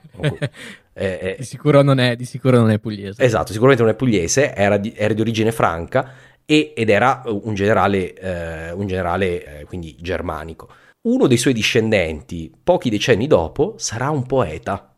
[0.91, 3.23] eh, di, sicuro è, di, sicuro non è, pugliese.
[3.23, 6.11] Esatto, sicuramente non è pugliese, era di, era di origine franca
[6.45, 10.67] e, ed era un generale, eh, un generale eh, quindi germanico.
[11.03, 14.93] Uno dei suoi discendenti, pochi decenni dopo, sarà un poeta,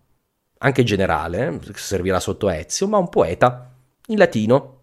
[0.58, 3.72] anche generale, eh, servirà sotto Ezio, ma un poeta
[4.08, 4.77] in latino.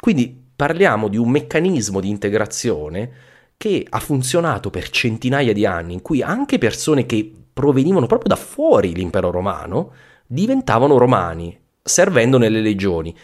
[0.00, 6.02] Quindi parliamo di un meccanismo di integrazione che ha funzionato per centinaia di anni, in
[6.02, 9.92] cui anche persone che provenivano proprio da fuori l'impero romano
[10.26, 13.14] diventavano romani, servendo nelle legioni.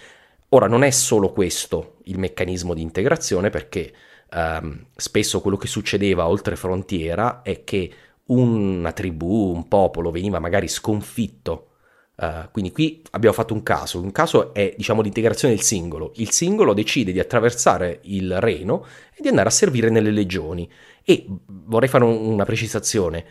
[0.51, 3.93] Ora non è solo questo il meccanismo di integrazione perché
[4.31, 7.91] ehm, spesso quello che succedeva oltre frontiera è che
[8.27, 11.69] una tribù, un popolo veniva magari sconfitto.
[12.17, 16.31] Uh, quindi qui abbiamo fatto un caso, un caso è diciamo l'integrazione del singolo, il
[16.31, 20.69] singolo decide di attraversare il Reno e di andare a servire nelle legioni.
[21.05, 23.25] E vorrei fare un, una precisazione,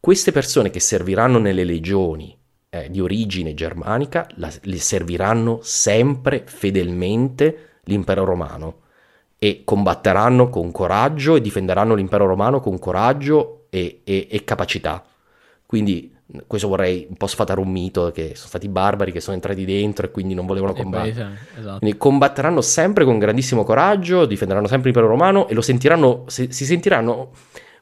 [0.00, 2.34] queste persone che serviranno nelle legioni
[2.70, 8.82] eh, di origine germanica la, le serviranno sempre fedelmente l'impero romano
[9.38, 15.04] e combatteranno con coraggio e difenderanno l'impero romano con coraggio e, e, e capacità.
[15.66, 16.14] Quindi
[16.46, 20.06] questo vorrei un po' sfatare un mito che sono stati barbari che sono entrati dentro
[20.06, 21.38] e quindi non volevano combattere.
[21.58, 21.78] Esatto.
[21.78, 26.64] Quindi combatteranno sempre con grandissimo coraggio, difenderanno sempre l'impero romano e lo sentiranno, si, si
[26.64, 27.32] sentiranno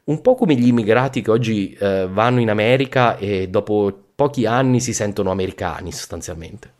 [0.05, 4.79] un po' come gli immigrati che oggi eh, vanno in America e dopo pochi anni
[4.79, 6.73] si sentono americani sostanzialmente.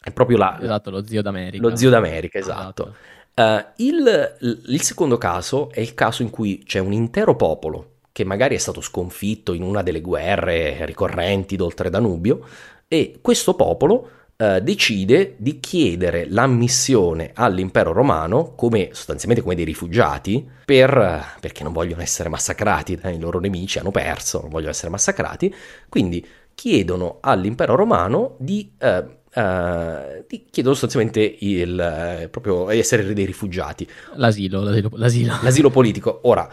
[0.00, 1.66] È proprio la, esatto, lo zio d'America.
[1.66, 2.82] Lo zio d'America, esatto.
[2.84, 3.14] esatto.
[3.38, 4.36] Uh, il,
[4.68, 8.58] il secondo caso è il caso in cui c'è un intero popolo che magari è
[8.58, 12.46] stato sconfitto in una delle guerre ricorrenti d'oltre Danubio,
[12.88, 20.48] e questo popolo eh, decide di chiedere l'ammissione all'impero romano come sostanzialmente come dei rifugiati
[20.64, 25.54] per, perché non vogliono essere massacrati dai loro nemici, hanno perso, non vogliono essere massacrati,
[25.90, 33.26] quindi chiedono all'impero romano di, eh, eh, di chiedono sostanzialmente il, eh, proprio essere dei
[33.26, 33.86] rifugiati.
[34.14, 35.38] L'asilo, l'asilo, l'asilo.
[35.42, 36.20] l'asilo politico.
[36.22, 36.48] Ora,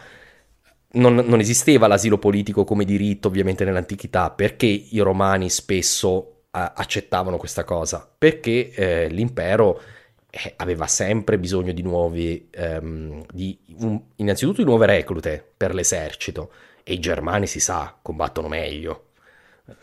[0.94, 7.38] non, non, esisteva l'asilo politico come diritto ovviamente nell'antichità, perché i romani spesso eh, accettavano
[7.38, 8.08] questa cosa?
[8.18, 9.82] Perché eh, l'impero
[10.30, 16.52] eh, aveva sempre bisogno di nuovi, ehm, di un, innanzitutto di nuove reclute per l'esercito,
[16.84, 19.12] e i germani si sa combattono meglio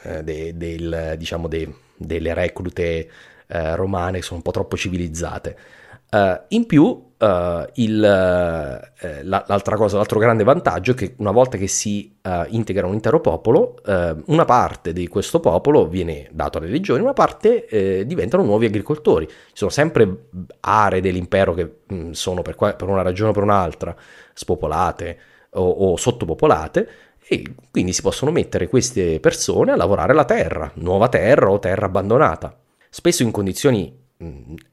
[0.02, 3.10] eh, de, del, diciamo de, delle reclute
[3.46, 5.56] eh, romane, sono un po' troppo civilizzate.
[6.10, 7.16] Uh, in più, uh,
[7.74, 12.12] il, uh, l'altra cosa, l'altro grande vantaggio è che una volta che si
[12.48, 13.76] integra un intero popolo,
[14.26, 19.26] una parte di questo popolo viene dato alle legioni, una parte eh, diventano nuovi agricoltori.
[19.26, 20.26] Ci sono sempre
[20.60, 23.96] aree dell'impero che mh, mm, sono per, qua, per, una ragione o per un'altra
[24.34, 25.18] spopolate
[25.52, 26.88] o, o sottopopolate
[27.26, 31.86] e quindi si possono mettere queste persone a lavorare la terra, nuova terra o terra
[31.86, 32.56] abbandonata.
[32.90, 33.99] Spesso in condizioni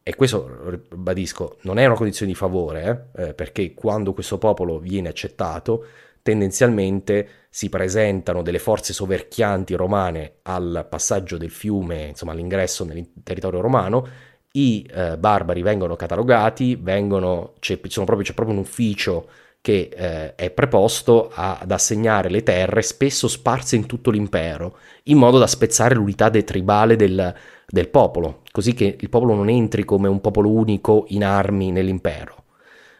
[0.03, 4.77] e questo ribadisco non è una condizione di favore eh, eh, perché quando questo popolo
[4.77, 5.85] viene accettato
[6.21, 13.61] tendenzialmente si presentano delle forze soverchianti romane al passaggio del fiume insomma all'ingresso nel territorio
[13.61, 14.07] romano.
[14.51, 19.29] I eh, barbari vengono catalogati vengono, c'è, proprio, c'è proprio un ufficio
[19.61, 25.17] che eh, è preposto a, ad assegnare le terre spesso sparse in tutto l'impero in
[25.17, 27.33] modo da spezzare l'unità de- tribale del,
[27.69, 32.45] del popolo, così che il popolo non entri come un popolo unico in armi nell'impero.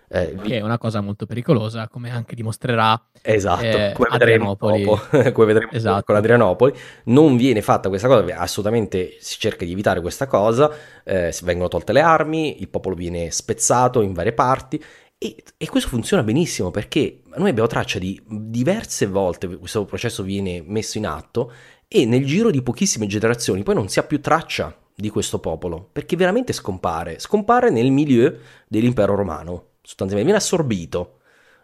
[0.09, 5.01] Eh, che è una cosa molto pericolosa, come anche dimostrerà esatto, eh, come vedremo dopo,
[5.33, 6.03] come vedremo esatto.
[6.03, 6.73] con Adrianopoli.
[7.05, 10.71] Non viene fatta questa cosa, assolutamente si cerca di evitare questa cosa,
[11.03, 14.81] eh, vengono tolte le armi, il popolo viene spezzato in varie parti
[15.19, 20.61] e, e, questo funziona benissimo perché noi abbiamo traccia di diverse volte questo processo viene
[20.63, 21.51] messo in atto
[21.87, 25.89] e nel giro di pochissime generazioni poi non si ha più traccia di questo popolo,
[25.91, 28.35] perché veramente scompare, scompare nel milieu
[28.67, 31.19] dell'impero romano, sostanzialmente viene assorbito.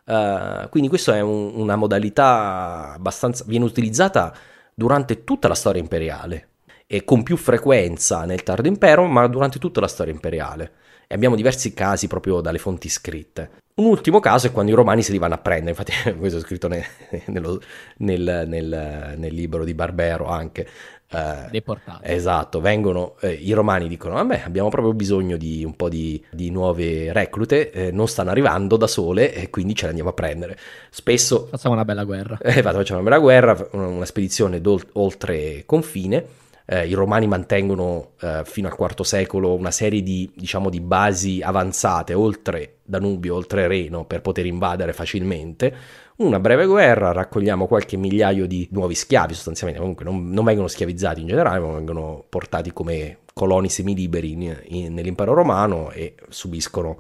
[0.06, 4.36] Uh, quindi questa è un, una modalità abbastanza, viene utilizzata
[4.74, 6.50] durante tutta la storia imperiale
[6.86, 10.74] e con più frequenza nel tardo impero, ma durante tutta la storia imperiale.
[11.14, 13.62] E abbiamo diversi casi proprio dalle fonti scritte.
[13.76, 16.42] Un ultimo caso è quando i romani se li vanno a prendere, infatti questo è
[16.42, 16.84] scritto ne,
[17.28, 17.62] nello,
[17.98, 20.68] nel, nel, nel, libro di Barbero anche.
[21.12, 22.00] Eh, Deportati.
[22.02, 26.50] Esatto, vengono, eh, i romani dicono, vabbè abbiamo proprio bisogno di un po' di, di
[26.50, 30.58] nuove reclute, eh, non stanno arrivando da sole e quindi ce le andiamo a prendere.
[30.90, 31.46] Spesso...
[31.52, 32.40] Facciamo una bella guerra.
[32.42, 34.60] Eh, facciamo una bella guerra, una, una spedizione
[34.94, 40.70] oltre confine eh, i romani mantengono eh, fino al IV secolo una serie di, diciamo,
[40.70, 45.76] di basi avanzate oltre Danubio, oltre Reno, per poter invadere facilmente.
[46.16, 51.22] Una breve guerra, raccogliamo qualche migliaio di nuovi schiavi, sostanzialmente, comunque non, non vengono schiavizzati
[51.22, 56.98] in generale, ma vengono portati come coloni semiliberi in, in, nell'impero romano e subiscono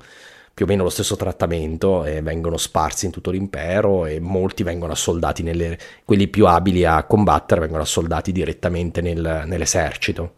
[0.53, 4.91] più o meno lo stesso trattamento e vengono sparsi in tutto l'impero e molti vengono
[4.91, 10.35] assoldati, nelle, quelli più abili a combattere vengono assoldati direttamente nel, nell'esercito.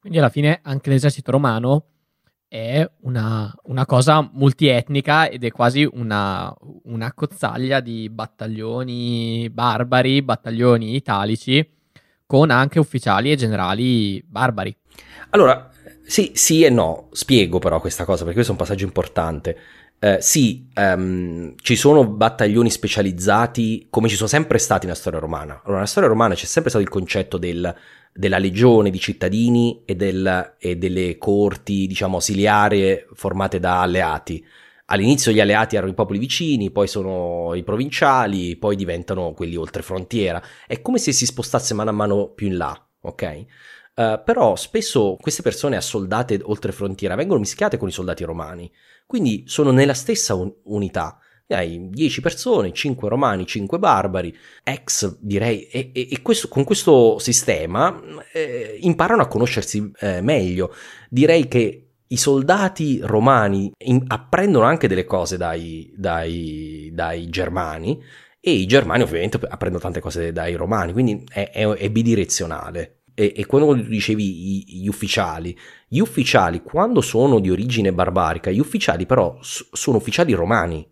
[0.00, 1.84] Quindi alla fine anche l'esercito romano
[2.48, 10.96] è una, una cosa multietnica ed è quasi una, una cozzaglia di battaglioni barbari, battaglioni
[10.96, 11.66] italici,
[12.26, 14.76] con anche ufficiali e generali barbari.
[15.30, 15.70] Allora,
[16.04, 17.08] sì, sì e no.
[17.12, 19.58] Spiego però questa cosa perché questo è un passaggio importante.
[20.02, 25.60] Uh, sì, um, ci sono battaglioni specializzati come ci sono sempre stati nella storia romana.
[25.60, 27.72] Allora, nella storia romana c'è sempre stato il concetto del,
[28.12, 34.44] della legione di cittadini e, del, e delle corti, diciamo, ausiliarie formate da alleati.
[34.86, 39.82] All'inizio gli alleati erano i popoli vicini, poi sono i provinciali, poi diventano quelli oltre
[39.82, 40.42] frontiera.
[40.66, 43.46] È come se si spostasse mano a mano più in là, ok?
[43.94, 48.70] Uh, però spesso queste persone assoldate oltre frontiera vengono mischiate con i soldati romani,
[49.06, 51.18] quindi sono nella stessa un- unità.
[51.48, 54.34] hai 10 persone, 5 romani, 5 barbari,
[54.64, 58.00] ex direi, e, e, e questo, con questo sistema
[58.32, 60.74] eh, imparano a conoscersi eh, meglio.
[61.10, 68.02] Direi che i soldati romani in, apprendono anche delle cose dai, dai, dai, germani
[68.38, 73.01] e i germani ovviamente apprendono tante cose dai romani, quindi è, è, è bidirezionale.
[73.14, 75.56] E, e, quando dicevi gli ufficiali,
[75.86, 80.86] gli ufficiali quando sono di origine barbarica, gli ufficiali però sono ufficiali romani,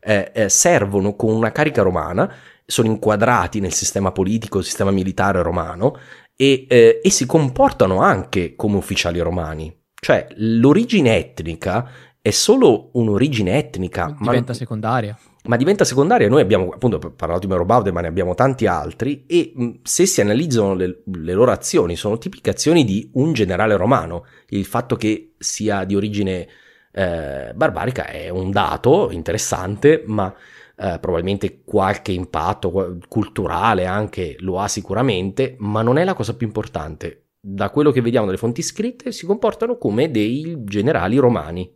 [0.00, 2.32] eh, eh, servono con una carica romana,
[2.64, 5.96] sono inquadrati nel sistema politico, sistema militare romano
[6.36, 9.74] e, eh, e si comportano anche come ufficiali romani.
[10.00, 11.90] Cioè, l'origine etnica
[12.20, 14.14] è solo un'origine etnica.
[14.18, 15.18] Diventa ma, secondaria.
[15.44, 16.28] Ma diventa secondaria.
[16.28, 19.24] Noi abbiamo appunto parlato di Merobaude, ma ne abbiamo tanti altri.
[19.26, 24.26] E se si analizzano le, le, loro azioni, sono tipiche azioni di un generale romano.
[24.48, 26.46] Il fatto che sia di origine
[26.92, 30.34] eh, barbarica è un dato interessante, ma
[30.76, 36.46] eh, probabilmente qualche impatto culturale anche lo ha sicuramente, ma non è la cosa più
[36.46, 41.72] importante da quello che vediamo dalle fonti scritte, si comportano come dei generali romani.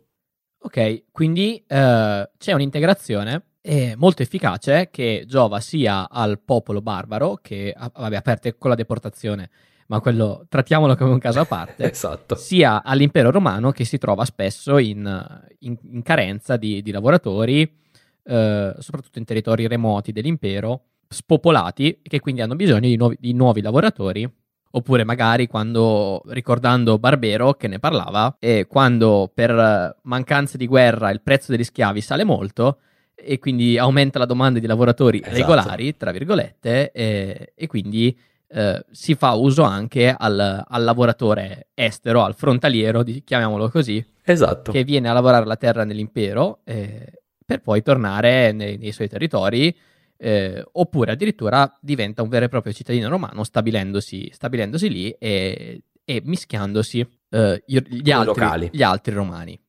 [0.59, 7.73] Ok, quindi eh, c'è un'integrazione eh, molto efficace che giova sia al popolo barbaro, che
[7.75, 9.49] vabbè, aperte con la deportazione,
[9.87, 12.35] ma quello trattiamolo come un caso a parte, esatto.
[12.35, 18.75] sia all'impero romano che si trova spesso in, in, in carenza di, di lavoratori, eh,
[18.77, 24.29] soprattutto in territori remoti dell'impero, spopolati, che quindi hanno bisogno di nuovi, di nuovi lavoratori
[24.75, 31.21] oppure magari quando, ricordando Barbero che ne parlava, e quando per mancanza di guerra il
[31.21, 32.79] prezzo degli schiavi sale molto
[33.15, 35.35] e quindi aumenta la domanda di lavoratori esatto.
[35.35, 42.23] regolari, tra virgolette, e, e quindi eh, si fa uso anche al, al, lavoratore estero,
[42.23, 44.71] al frontaliero, di, chiamiamolo così, esatto.
[44.71, 49.75] che viene a lavorare la terra nell'impero eh, per poi tornare nei, nei suoi territori
[50.23, 56.21] eh, oppure addirittura diventa un vero e proprio cittadino romano stabilendosi, stabilendosi lì e, e
[56.23, 57.75] mischiandosi eh, gli,
[58.11, 59.59] altri, gli, altri, romani.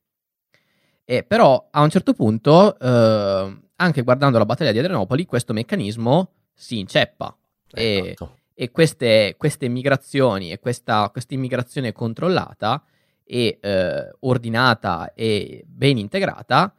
[1.05, 6.31] E però a un certo punto, eh, anche guardando la battaglia di Adrianopoli, questo meccanismo
[6.51, 7.35] si inceppa
[7.71, 8.33] esatto.
[8.55, 12.83] e, e queste, queste, migrazioni e questa, questa immigrazione controllata
[13.23, 16.73] e eh, ordinata e ben integrata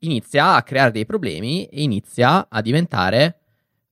[0.00, 3.34] inizia a creare dei problemi e inizia a diventare.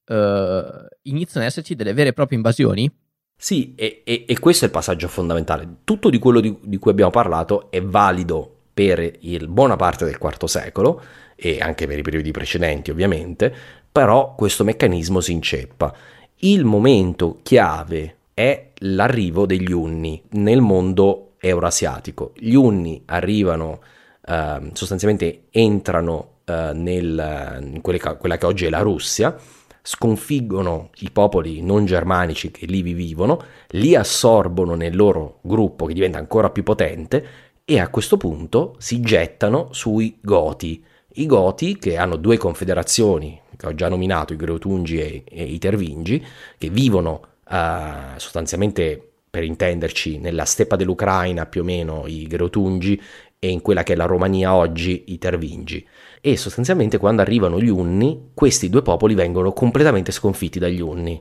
[0.08, 2.88] Uh, iniziano ad esserci delle vere e proprie invasioni.
[3.36, 5.78] Sì, e, e, e questo è il passaggio fondamentale.
[5.82, 9.12] Tutto di quello di, di, cui abbiamo parlato è valido per
[9.48, 11.02] buona parte del IV secolo
[11.34, 13.50] e anche per i periodi precedenti, ovviamente,
[13.90, 15.94] però questo meccanismo si inceppa.
[16.40, 22.32] Il momento chiave è l'arrivo degli Unni nel mondo euroasiatico.
[22.36, 23.80] Gli Unni arrivano
[24.26, 29.34] uh, sostanzialmente entrano uh, nel, in che, quella che oggi è la Russia,
[29.80, 36.18] sconfiggono i popoli non germanici che lì vivono, li assorbono nel loro gruppo che diventa
[36.18, 40.82] ancora più potente e a questo punto si gettano sui Goti.
[41.14, 45.58] I Goti che hanno due confederazioni che ho già nominato, i Greutungi e, e i
[45.58, 46.24] Tervingi,
[46.56, 53.00] che vivono uh, sostanzialmente per intenderci, nella steppa dell'Ucraina più o meno i Greutungi
[53.36, 55.84] e in quella che è la Romania oggi i Tervingi.
[56.20, 61.20] E sostanzialmente quando arrivano gli Unni, questi due popoli vengono completamente sconfitti dagli Unni.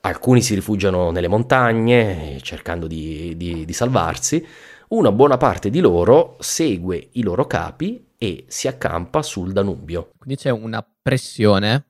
[0.00, 4.44] Alcuni si rifugiano nelle montagne cercando di, di, di salvarsi,
[4.88, 10.12] una buona parte di loro segue i loro capi e si accampa sul Danubio.
[10.18, 11.86] Quindi c'è una pressione,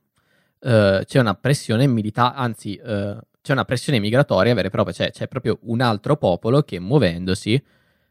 [0.60, 5.10] uh, c'è una pressione militare, anzi uh, c'è una pressione migratoria vera e propria, cioè
[5.10, 7.62] c'è proprio un altro popolo che muovendosi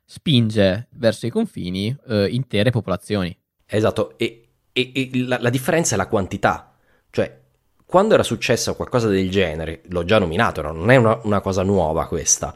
[0.09, 3.38] spinge verso i confini eh, intere popolazioni.
[3.65, 6.73] Esatto, e, e, e la, la, differenza è la quantità.
[7.09, 7.39] Cioè,
[7.85, 10.71] quando era successo qualcosa del genere, l'ho già nominato, no?
[10.71, 12.55] non è una, una, cosa nuova questa,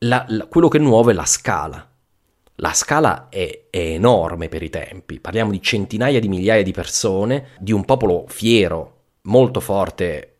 [0.00, 1.86] la, la, quello che è nuovo è la scala.
[2.60, 7.50] La scala è, è enorme per i tempi, parliamo di centinaia di migliaia di persone,
[7.58, 10.38] di un popolo fiero, molto forte,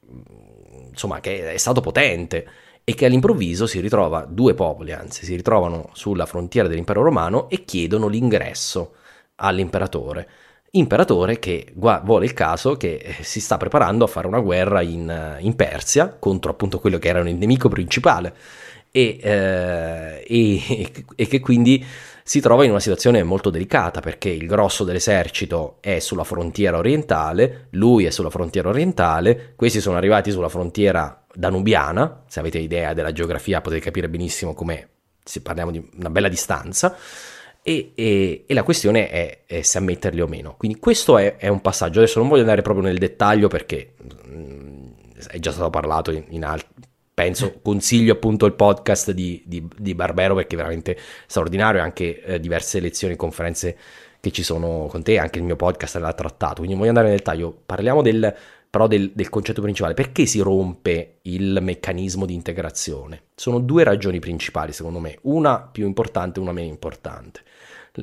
[0.88, 2.46] insomma, che è stato potente
[2.82, 7.64] e che all'improvviso si ritrova, due popoli anzi, si ritrovano sulla frontiera dell'impero romano e
[7.64, 8.94] chiedono l'ingresso
[9.36, 10.28] all'imperatore.
[10.72, 15.08] Imperatore che vuole il caso che eh, si sta preparando a fare una guerra in,
[15.08, 18.34] eh, in Persia contro appunto quello che era il nemico principale
[18.90, 21.84] e, eh, e, e che quindi
[22.22, 27.68] si trova in una situazione molto delicata perché il grosso dell'esercito è sulla frontiera orientale,
[27.70, 33.12] lui è sulla frontiera orientale, questi sono arrivati sulla frontiera danubiana, se avete idea della
[33.12, 34.88] geografia potete capire benissimo come
[35.24, 36.96] se parliamo di una bella distanza,
[37.62, 40.54] e, e, e la questione è, è, se ammetterli o meno.
[40.56, 41.98] Quindi questo è, è, un passaggio.
[41.98, 44.86] Adesso non voglio andare proprio nel dettaglio perché mh, mm,
[45.28, 46.68] è già stato parlato in, in altri.
[47.18, 50.96] Penso, consiglio appunto il podcast di, di, di, Barbero perché è veramente
[51.26, 53.76] straordinario, anche eh, diverse lezioni, conferenze
[54.20, 57.16] che ci sono con te, anche il mio podcast l'ha trattato, quindi voglio andare nel
[57.16, 58.32] dettaglio, parliamo del,
[58.70, 59.94] però del, del, concetto principale.
[59.94, 63.22] Perché si rompe il meccanismo di integrazione?
[63.34, 67.40] Sono due ragioni principali, secondo me, una più importante e una meno importante.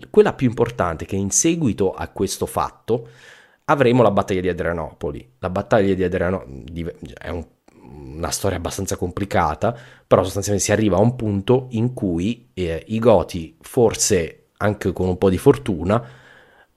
[0.10, 3.08] Quella più importante è che in seguito a questo fatto
[3.64, 5.36] avremo la battaglia di Adrianopoli.
[5.40, 7.46] La battaglia di Adrianopoli è un,
[8.16, 13.00] una storia abbastanza complicata, però sostanzialmente si arriva a un punto in cui eh, i
[13.00, 16.04] Goti, forse anche con un po' di fortuna,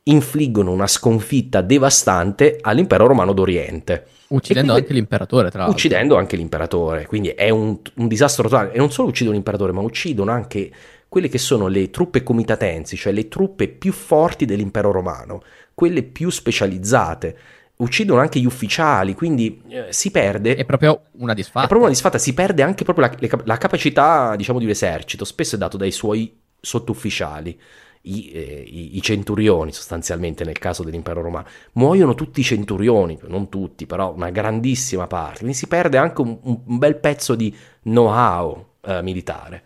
[0.05, 4.07] infliggono una sconfitta devastante all'impero romano d'Oriente.
[4.29, 5.77] Uccidendo quindi, anche l'imperatore, tra l'altro.
[5.77, 8.73] Uccidendo anche l'imperatore, quindi è un, un, disastro totale.
[8.73, 10.71] E non solo uccidono l'imperatore, ma uccidono anche
[11.09, 15.43] quelle che sono le truppe comitatensi, cioè le truppe più forti dell'impero romano,
[15.75, 17.39] quelle più specializzate.
[17.79, 20.57] Uccidono anche gli ufficiali, quindi eh, si perde.
[20.57, 21.65] È proprio una disfatta.
[21.65, 24.71] È proprio una disfatta, si perde anche proprio la, le, la capacità, diciamo, di un
[24.71, 25.25] esercito.
[25.25, 27.59] Spesso è dato dai suoi sottufficiali
[28.03, 31.47] i, eh, i, i, centurioni sostanzialmente nel caso dell'impero romano.
[31.73, 35.39] Muoiono tutti i centurioni, non tutti, però una grandissima parte.
[35.39, 39.63] Quindi si perde anche un, un bel pezzo di know-how eh, militare.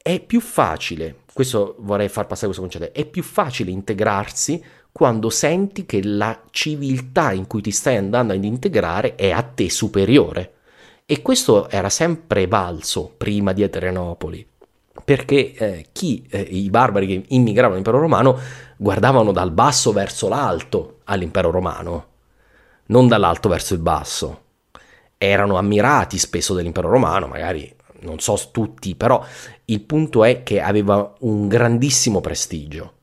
[0.00, 4.62] È più facile, questo vorrei far passare questo concetto, è più facile integrarsi
[4.96, 9.68] quando senti che la civiltà in cui ti stai andando ad integrare è a te
[9.68, 10.54] superiore.
[11.04, 14.48] E questo era sempre valso prima di Adrianopoli
[15.04, 18.38] perché eh, chi, eh, i barbari che immigravano all'impero romano
[18.78, 22.06] guardavano dal basso verso l'alto all'impero romano,
[22.86, 24.44] non dall'alto verso il basso.
[25.18, 27.70] Erano ammirati spesso dell'impero romano, magari
[28.00, 29.22] non so tutti, però
[29.66, 32.94] il punto è che aveva un grandissimo prestigio.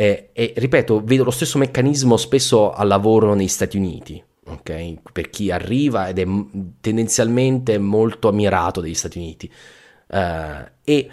[0.00, 4.22] E, e ripeto, vedo lo stesso meccanismo spesso al lavoro negli Stati Uniti.
[4.46, 4.98] Okay?
[5.12, 6.26] Per chi arriva ed è
[6.80, 9.50] tendenzialmente molto ammirato degli Stati Uniti
[10.12, 11.08] Uh, e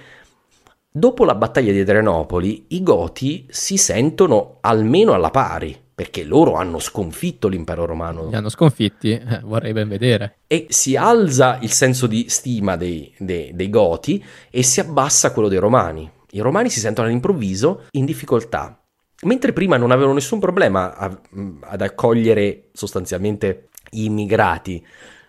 [0.89, 6.79] dopo la battaglia di Adrianopoli i Goti si sentono almeno alla pari, perché loro hanno
[6.79, 8.27] sconfitto l'impero romano.
[8.29, 10.37] Li hanno sconfitti, eh, vorrei ben vedere.
[10.47, 15.47] E si alza il senso di stima dei, dei, dei Goti e si abbassa quello
[15.47, 16.09] dei Romani.
[16.31, 18.81] I Romani si sentono all'improvviso in difficoltà,
[19.23, 21.19] mentre prima non avevano nessun problema a,
[21.61, 24.85] ad accogliere sostanzialmente gli immigrati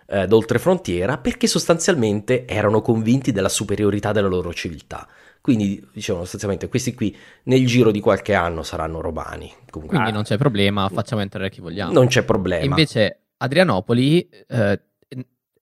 [0.07, 5.07] eh, d'oltrefrontiera perché sostanzialmente erano convinti della superiorità della loro civiltà.
[5.41, 9.51] Quindi dicevano sostanzialmente questi qui nel giro di qualche anno saranno romani.
[9.69, 11.93] Comunque, Quindi non c'è problema, facciamo entrare chi vogliamo.
[11.93, 12.65] Non c'è problema.
[12.65, 14.81] invece Adrianopoli eh,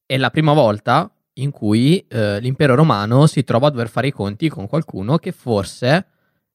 [0.05, 4.11] è la prima volta in cui eh, l'impero romano si trova a dover fare i
[4.11, 6.05] conti con qualcuno che forse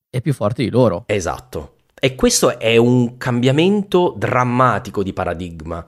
[0.09, 1.05] è più forte di loro.
[1.07, 1.77] Esatto.
[1.99, 5.87] E questo è un cambiamento drammatico di paradigma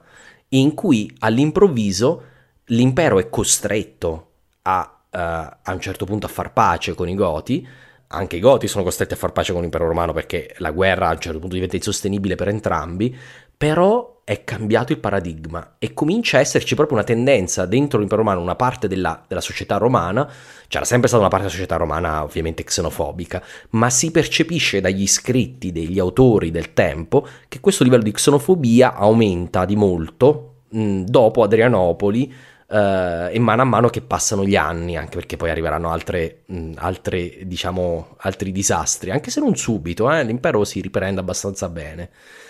[0.49, 2.23] in cui all'improvviso
[2.65, 4.31] l'impero è costretto
[4.63, 7.67] a, uh, a un certo punto a far pace con i Goti,
[8.07, 11.13] anche i Goti sono costretti a far pace con l'impero romano perché la guerra a
[11.13, 13.15] un certo punto diventa insostenibile per entrambi,
[13.57, 18.41] però è cambiato il paradigma e comincia a esserci proprio una tendenza dentro l'impero romano,
[18.41, 20.27] una parte della, della, società romana,
[20.67, 25.71] c'era sempre stata una parte della società romana ovviamente xenofobica, ma si percepisce dagli scritti
[25.71, 32.53] degli autori del tempo che questo livello di xenofobia aumenta di molto mh, dopo Adrianopoli
[32.67, 36.71] Uh, e mano a mano che passano gli anni, anche perché poi arriveranno altre, mh,
[36.77, 42.09] altre, diciamo, altri disastri, anche se non subito, eh, l'impero si riprende abbastanza bene.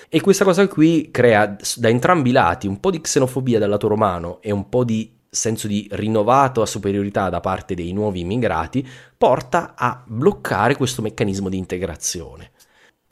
[0.10, 3.88] E questa cosa qui crea da entrambi i lati un po' di xenofobia dal lato
[3.88, 8.88] romano e un po' di senso di rinnovata superiorità da parte dei nuovi immigrati,
[9.18, 12.52] porta a bloccare questo meccanismo di integrazione.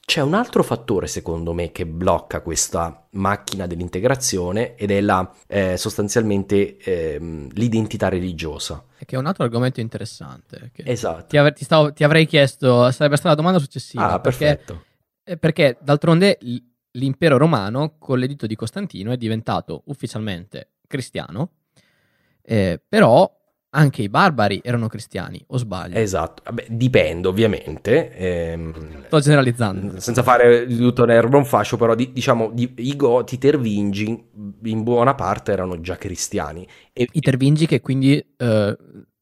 [0.06, 5.78] C'è un altro fattore, secondo me, che blocca questa macchina dell'integrazione ed è la, eh,
[5.78, 8.84] sostanzialmente eh, l'identità religiosa.
[8.98, 10.72] Che è un altro argomento interessante.
[10.76, 11.28] esatto.
[11.28, 14.12] Ti, av- ti, stavo, ti, avrei chiesto, sarebbe stata la domanda successiva.
[14.12, 14.84] Ah, perché, perfetto.
[15.24, 16.38] Eh, perché d'altronde
[16.94, 21.52] l'impero romano, con l'editto di Costantino, è diventato ufficialmente cristiano,
[22.41, 23.32] eh, però
[23.76, 25.98] anche i barbari erano cristiani, o sbaglio?
[25.98, 28.16] Esatto, Vabbè, dipende ovviamente.
[28.16, 30.00] Ehm, Sto generalizzando.
[30.00, 34.26] Senza fare tutto l'erba un fascio, però di, diciamo di, i Goti, i Tervingi
[34.64, 36.68] in buona parte erano già cristiani.
[36.91, 38.78] E, I Tervingi che quindi eh,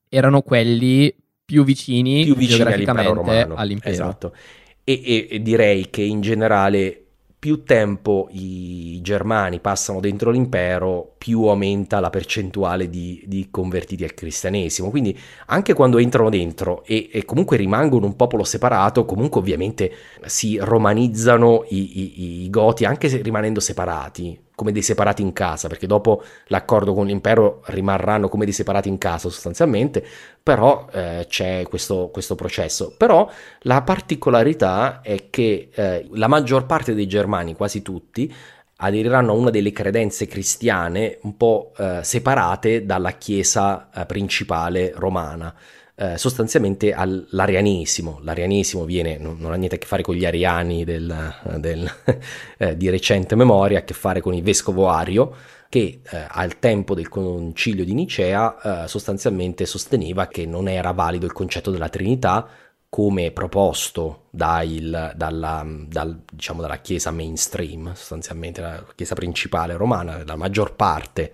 [0.10, 1.16] erano quelli
[1.46, 3.56] più vicini, più vicini all'impero romano.
[3.56, 3.90] all'impero.
[3.90, 4.36] Esatto.
[4.84, 7.11] E, e, e direi che in generale
[7.42, 14.14] più tempo i germani passano dentro l'impero, più aumenta la percentuale di, di convertiti al
[14.14, 14.92] cristianesimo.
[14.92, 15.18] Quindi
[15.48, 19.92] anche quando entrano dentro e, e, comunque rimangono un popolo separato, comunque ovviamente
[20.26, 25.68] si romanizzano i, i, i goti anche se rimanendo separati come dei separati in casa,
[25.68, 30.06] perché dopo l'accordo con l'impero rimarranno come dei separati in casa sostanzialmente,
[30.44, 32.94] però eh, c'è questo, questo, processo.
[32.96, 33.28] Però
[33.62, 38.32] la particolarità è che eh, la maggior parte dei germani, quasi tutti,
[38.76, 45.52] aderiranno a una delle credenze cristiane un po' eh, separate dalla chiesa eh, principale romana
[45.96, 48.20] eh, sostanzialmente all'arianesimo.
[48.24, 51.92] L'arianesimo viene, non, non, ha niente a che fare con gli ariani del, del,
[52.58, 55.36] eh, di recente memoria, ha a che fare con il vescovo Ario,
[55.70, 61.26] che eh, al tempo del concilio di Nicea eh, sostanzialmente sosteneva che non era valido
[61.26, 62.48] il concetto della Trinità
[62.90, 70.36] come proposto dal, dalla, dal, diciamo, dalla chiesa mainstream, sostanzialmente la chiesa principale romana, la
[70.36, 71.32] maggior parte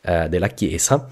[0.00, 1.08] eh, della chiesa,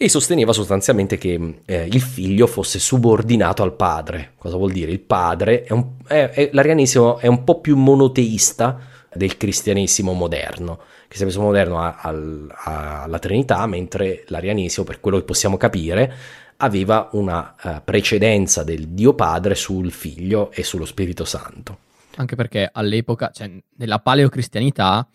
[0.00, 4.34] e sosteneva sostanzialmente che eh, il figlio fosse subordinato al padre.
[4.38, 4.92] Cosa vuol dire?
[4.92, 8.78] Il padre è un, è, è, l'arianesimo è un po' più monoteista
[9.12, 10.78] del cristianesimo moderno.
[10.80, 16.14] Il cristianesimo moderno ha, ha, ha la Trinità, mentre l'arianesimo, per quello che possiamo capire,
[16.58, 21.78] aveva una uh, precedenza del Dio Padre sul Figlio e sullo Spirito Santo.
[22.18, 25.08] Anche perché all'epoca, cioè nella paleocristianità,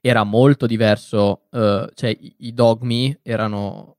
[0.00, 3.97] era molto diverso, uh, cioè i, i dogmi erano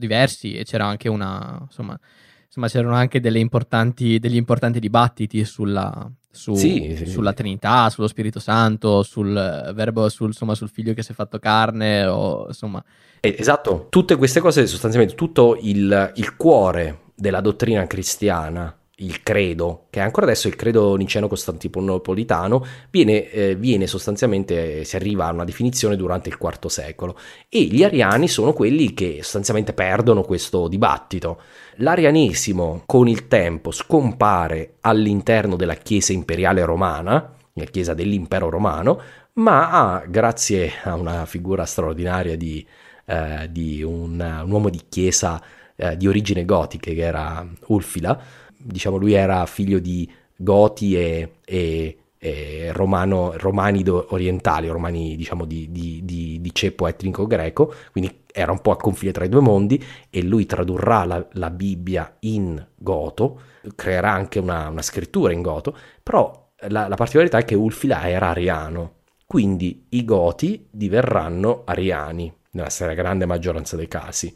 [0.00, 1.98] diversi e c'era anche una, insomma,
[2.46, 8.40] insomma c'erano anche importanti, degli importanti dibattiti sulla, su, sì, sì, sulla Trinità, sullo Spirito
[8.40, 9.32] Santo, sul
[9.74, 12.82] verbo, sul, insomma, sul figlio che si è fatto carne, o, insomma.
[13.20, 20.00] Esatto, tutte queste cose sostanzialmente, tutto il, il cuore della dottrina cristiana il credo, che
[20.00, 26.28] ancora adesso il credo niceno-costantinopolitano, viene, eh, viene sostanzialmente, si arriva a una definizione durante
[26.28, 31.40] il IV secolo e gli ariani sono quelli che sostanzialmente perdono questo dibattito.
[31.76, 39.00] L'arianesimo con il tempo scompare all'interno della Chiesa imperiale romana, la Chiesa dell'impero romano,
[39.34, 42.66] ma grazie a una figura straordinaria di,
[43.06, 45.40] eh, di un, un, uomo di chiesa
[45.76, 48.20] eh, di origine gotiche che era Ulfila,
[48.62, 55.70] diciamo lui era figlio di Goti e, e, e romano, romani orientali, romani diciamo di,
[55.70, 59.40] di, di, di, ceppo etnico greco, quindi era un po' a confine tra i due
[59.40, 63.40] mondi e lui tradurrà la, la Bibbia in goto,
[63.74, 68.28] creerà anche una, una scrittura in goto, però la, la particolarità è che Ulfila era
[68.28, 68.94] ariano,
[69.26, 74.34] quindi i goti diverranno ariani nella stragrande maggioranza dei casi.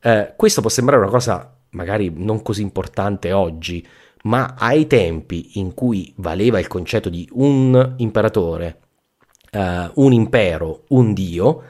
[0.00, 3.86] Eh, questo può sembrare una cosa magari non così importante oggi,
[4.22, 8.78] ma ai tempi in cui valeva il concetto di un imperatore,
[9.52, 11.62] uh, un impero, un dio,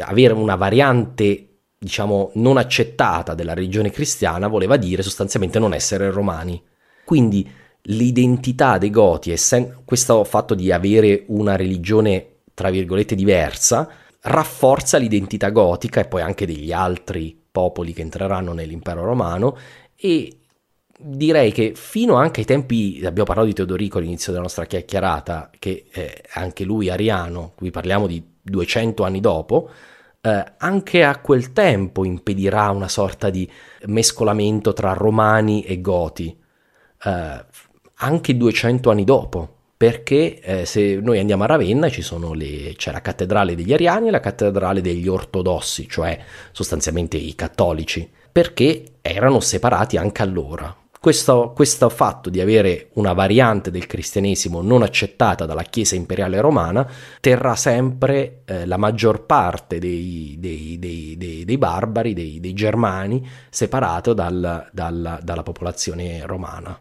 [0.00, 1.46] avere una variante
[1.78, 6.62] diciamo non accettata della religione cristiana voleva dire sostanzialmente non essere romani.
[7.04, 7.48] Quindi
[7.84, 13.88] l'identità dei Goti, essen- questo fatto di avere una religione tra virgolette diversa,
[14.20, 19.56] rafforza l'identità gotica e poi anche degli altri popoli che entreranno nell'impero romano
[19.96, 20.40] e
[21.02, 25.86] direi che fino anche ai tempi, abbiamo parlato di Teodorico all'inizio della nostra chiacchierata, che
[25.90, 29.70] è anche lui ariano, qui parliamo di 200 anni dopo,
[30.20, 33.50] eh, anche a quel tempo impedirà una sorta di
[33.86, 36.38] mescolamento tra romani e goti,
[37.04, 37.44] eh,
[37.94, 41.88] anche 200 anni dopo, perché eh, se noi andiamo a Ravenna
[42.34, 46.22] le, c'è la cattedrale degli ariani e la cattedrale degli ortodossi, cioè
[46.52, 50.76] sostanzialmente i cattolici, perché erano separati anche allora.
[51.00, 56.86] Questo, questo, fatto di avere una variante del cristianesimo non accettata dalla Chiesa imperiale romana
[57.18, 61.16] terrà sempre eh, la maggior parte dei, dei, dei,
[61.46, 66.78] dei barbari, dei, germani, separato dal, dal, dalla popolazione romana.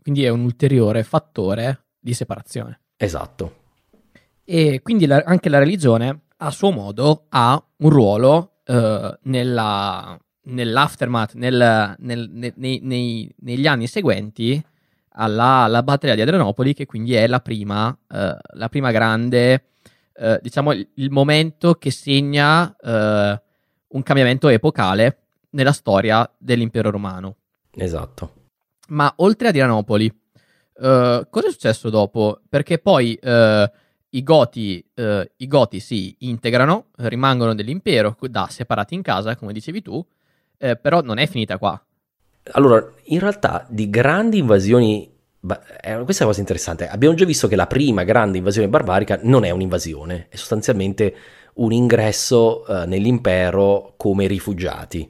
[0.00, 2.80] Quindi è un ulteriore fattore di separazione.
[2.96, 3.56] Esatto.
[4.44, 11.34] E quindi la, anche la religione, a suo modo, ha un ruolo eh, nella, nell'aftermath,
[11.34, 14.62] nel, nel, ne, nei, nei, negli anni seguenti
[15.10, 19.64] alla, alla, battaglia di Adrianopoli, che quindi è la prima, eh, la prima grande,
[20.14, 23.42] eh, diciamo, il, il, momento che segna eh,
[23.88, 25.18] un cambiamento epocale
[25.50, 27.36] nella storia dell'impero romano.
[27.70, 28.32] Esatto.
[28.88, 30.12] Ma oltre a Adrianopoli,
[30.78, 32.40] Uh, cosa è successo dopo?
[32.48, 33.68] Perché poi uh,
[34.10, 39.82] i, goti, uh, i goti si integrano, rimangono dell'impero da separati in casa, come dicevi
[39.82, 40.04] tu,
[40.56, 41.80] però non è finita qua.
[42.52, 45.08] Allora, in realtà di grandi invasioni
[45.40, 46.88] questa è una cosa interessante.
[46.88, 51.14] Abbiamo già visto che la prima grande invasione barbarica non è un'invasione, è sostanzialmente
[51.54, 55.08] un ingresso uh, nell'impero come rifugiati.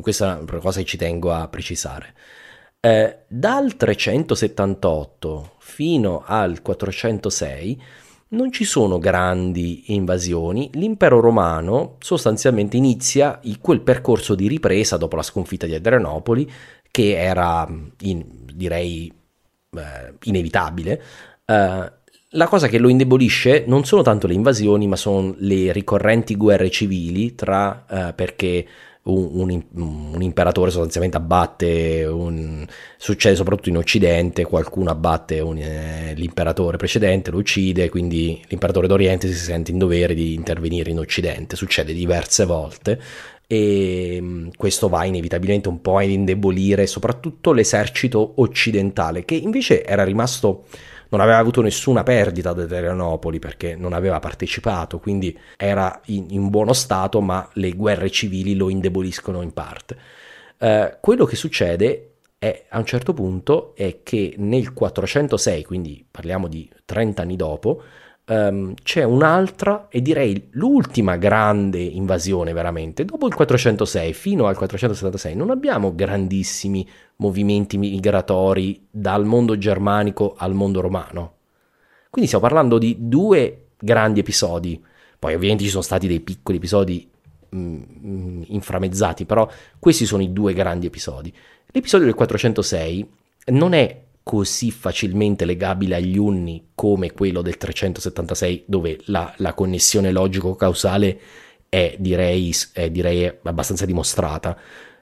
[0.00, 2.14] Questa è una cosa che ci tengo a precisare.
[2.84, 7.82] Eh, dal 378 fino al 406
[8.28, 15.22] non ci sono grandi invasioni, l'impero romano sostanzialmente inizia quel percorso di ripresa dopo la
[15.22, 16.50] sconfitta di Adrianopoli,
[16.90, 17.66] che era,
[18.00, 18.22] in,
[18.52, 19.10] direi,
[19.70, 21.02] eh, inevitabile.
[21.46, 21.92] Eh,
[22.28, 26.68] la cosa che lo indebolisce non sono tanto le invasioni, ma sono le ricorrenti guerre
[26.68, 28.66] civili tra eh, perché
[29.04, 32.64] un, un, imperatore sostanzialmente abbatte, un,
[32.96, 39.34] succede soprattutto in Occidente, qualcuno abbatte eh, l'imperatore precedente, lo uccide, quindi l'imperatore d'Oriente si
[39.34, 43.00] sente in dovere di intervenire in Occidente, succede diverse volte
[43.46, 50.02] e mm, questo va inevitabilmente un po' ad indebolire soprattutto l'esercito occidentale che invece era
[50.02, 50.64] rimasto
[51.08, 56.48] non aveva avuto nessuna perdita da Adrianopoli perché non aveva partecipato, quindi era in, in,
[56.48, 59.96] buono stato, ma le guerre civili lo indeboliscono in parte.
[60.58, 66.48] Eh, quello che succede è, a un certo punto è che nel 406, quindi parliamo
[66.48, 67.82] di 30 anni dopo,
[68.26, 73.04] um, c'è un'altra e direi l'ultima grande invasione veramente.
[73.04, 80.54] Dopo il 406 fino al 476 non abbiamo grandissimi movimenti migratori dal mondo germanico al
[80.54, 81.32] mondo romano.
[82.10, 84.82] Quindi stiamo parlando di due grandi episodi.
[85.18, 87.08] Poi ovviamente ci sono stati dei piccoli episodi
[87.54, 89.48] mm, mm inframezzati, però
[89.78, 91.32] questi sono i due grandi episodi.
[91.66, 93.08] L'episodio del 406
[93.46, 100.10] non è così facilmente legabile agli unni come quello del 376 dove la, la connessione
[100.10, 101.20] logico-causale
[101.68, 104.56] è direi, è direi abbastanza dimostrata.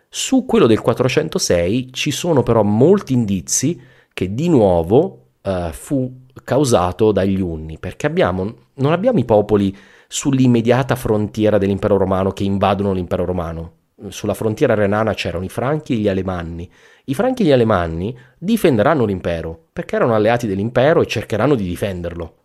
[0.09, 3.81] Su quello del 406 ci sono però molti indizi
[4.13, 9.75] che di nuovo uh, fu causato dagli unni, perché abbiamo, non abbiamo i popoli
[10.09, 13.73] sull'immediata frontiera dell'impero romano che invadono l'impero romano.
[14.09, 16.69] Sulla frontiera renana c'erano i franchi e gli alemanni,
[17.05, 22.43] i franchi e gli alemanni difenderanno l'impero, perché erano alleati dell'impero e cercheranno di difenderlo.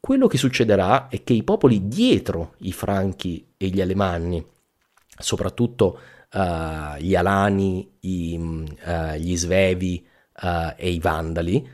[0.00, 4.44] Quello che succederà è che i popoli dietro i franchi e gli alemanni,
[5.18, 5.98] soprattutto
[6.32, 10.06] uh, gli alani, i, uh, gli svevi
[10.42, 11.68] uh, e i vandali,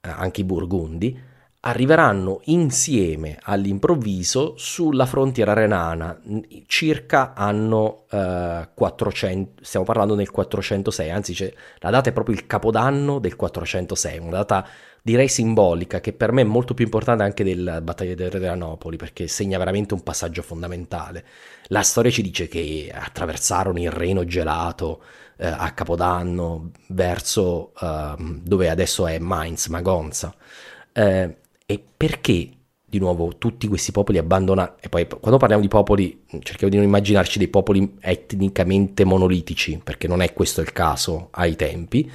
[0.00, 1.28] anche i burgundi,
[1.62, 6.18] arriveranno insieme all'improvviso sulla frontiera renana,
[6.66, 13.18] circa anno eh, 400, stiamo parlando del 406, anzi la data è proprio il capodanno
[13.18, 14.66] del 406, una data
[15.02, 19.28] direi simbolica che per me è molto più importante anche della battaglia di Adrianopoli perché
[19.28, 21.24] segna veramente un passaggio fondamentale.
[21.68, 25.02] La storia ci dice che attraversarono il Reno gelato
[25.36, 30.34] eh, a capodanno verso eh, dove adesso è Mainz, Magonza.
[30.92, 31.36] Eh,
[31.70, 32.48] e perché
[32.84, 36.84] di nuovo tutti questi popoli abbandonati, e poi quando parliamo di popoli cerchiamo di non
[36.84, 42.10] immaginarci dei popoli etnicamente monolitici, perché non è questo il caso ai tempi,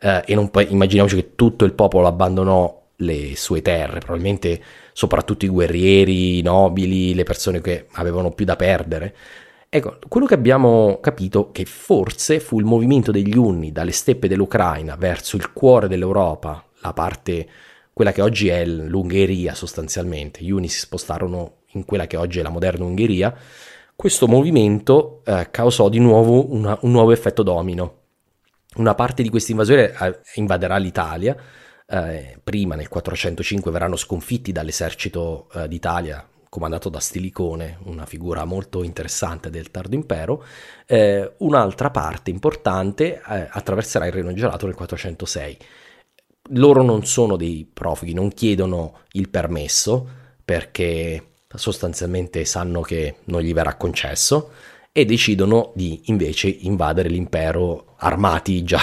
[0.00, 4.62] eh, e non poi immaginiamoci che tutto il popolo abbandonò le sue terre, probabilmente
[4.94, 9.14] soprattutto i guerrieri, i nobili, le persone che avevano più da perdere.
[9.68, 14.96] Ecco, quello che abbiamo capito che forse fu il movimento degli Unni dalle steppe dell'Ucraina
[14.96, 17.48] verso il cuore dell'Europa, la parte
[17.94, 20.42] quella che oggi è l'Ungheria sostanzialmente.
[20.42, 23.34] Gli uni si spostarono in quella che oggi è la moderna Ungheria.
[23.94, 28.00] Questo movimento eh, causò di nuovo una, un nuovo effetto domino.
[28.76, 31.36] Una parte di questa invasione eh, invaderà l'Italia.
[31.86, 38.84] Eh, prima, nel 405, verranno sconfitti dall'esercito eh, d'Italia comandato da Stilicone, una figura molto
[38.84, 40.44] interessante del tardo impero,
[40.86, 45.58] eh, un'altra parte importante eh, attraverserà il Reno Gelato nel 406
[46.50, 50.06] loro non sono dei profughi, non chiedono il permesso
[50.44, 54.50] perché sostanzialmente sanno che non gli verrà concesso
[54.92, 58.80] e decidono di invece invadere l'impero armati già.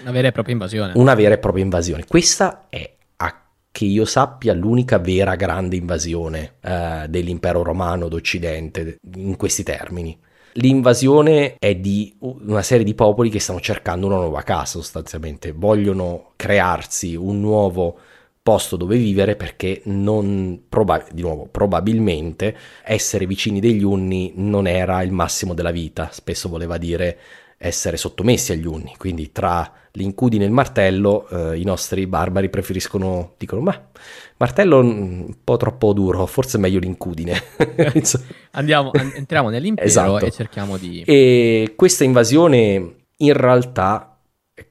[0.00, 0.92] Una vera e propria invasione.
[0.96, 2.04] Una vera e propria invasione.
[2.06, 9.36] Questa è, a che io sappia, l'unica vera grande invasione eh, dell'impero romano d'Occidente in
[9.36, 10.18] questi termini.
[10.56, 16.32] L'invasione è di una serie di popoli che stanno cercando una nuova casa sostanzialmente, vogliono
[16.36, 17.98] crearsi un nuovo
[18.42, 25.02] posto dove vivere perché non, proba- di nuovo, probabilmente essere vicini degli unni non era
[25.02, 27.18] il massimo della vita, spesso voleva dire
[27.56, 33.34] essere sottomessi agli unni, quindi tra l'incudine e il martello eh, i nostri barbari preferiscono,
[33.38, 33.88] dicono, ma
[34.36, 37.40] martello un po' troppo duro, forse meglio l'incudine.
[38.52, 40.24] Andiamo, an- entriamo nell'impero esatto.
[40.24, 41.02] e cerchiamo di...
[41.06, 44.18] E questa invasione in realtà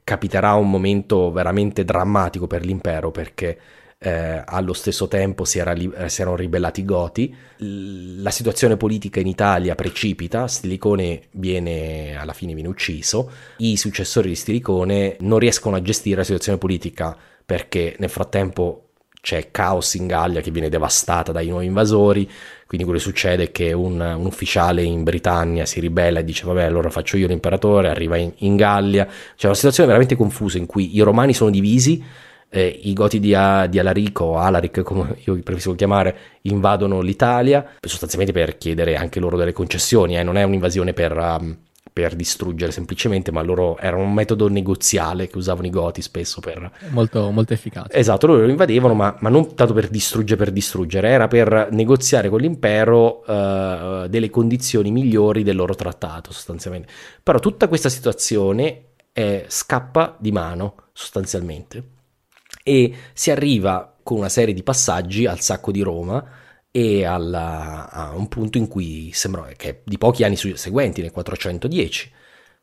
[0.04, 3.58] capiterà un momento veramente drammatico per l'impero perché
[3.98, 9.20] eh, allo stesso tempo si, era, eh, si, erano ribellati i Goti, la situazione politica
[9.20, 15.76] in Italia precipita, Stilicone viene, alla fine viene ucciso, i successori di Stilicone non riescono
[15.76, 18.88] a gestire la situazione politica perché nel frattempo
[19.22, 22.28] c'è caos in Gallia che viene devastata dai nuovi invasori,
[22.66, 26.44] quindi quello che succede è che un, un, ufficiale in Britannia si ribella e dice
[26.44, 29.06] vabbè allora faccio io l'imperatore, arriva in, in Gallia,
[29.36, 32.04] c'è una situazione veramente confusa in cui i romani sono divisi,
[32.48, 38.32] eh, i goti di, di, Alarico o Alaric come io preferisco chiamare invadono l'Italia sostanzialmente
[38.32, 41.56] per chiedere anche loro delle concessioni eh, non è un'invasione per, um,
[41.92, 46.70] per, distruggere semplicemente ma loro era un metodo negoziale che usavano i goti spesso per
[46.88, 47.92] molto, molto efficace.
[47.92, 52.28] Esatto loro lo invadevano ma, ma, non tanto per distruggere per distruggere era per negoziare
[52.28, 56.88] con l'impero uh, delle condizioni migliori del loro trattato sostanzialmente.
[57.22, 61.84] Però tutta questa situazione eh, scappa di mano sostanzialmente
[62.62, 66.24] e si arriva con una serie di passaggi al sacco di Roma
[66.74, 71.12] e alla, a un punto in cui sembra che è di pochi anni seguenti, nel
[71.12, 72.10] 410.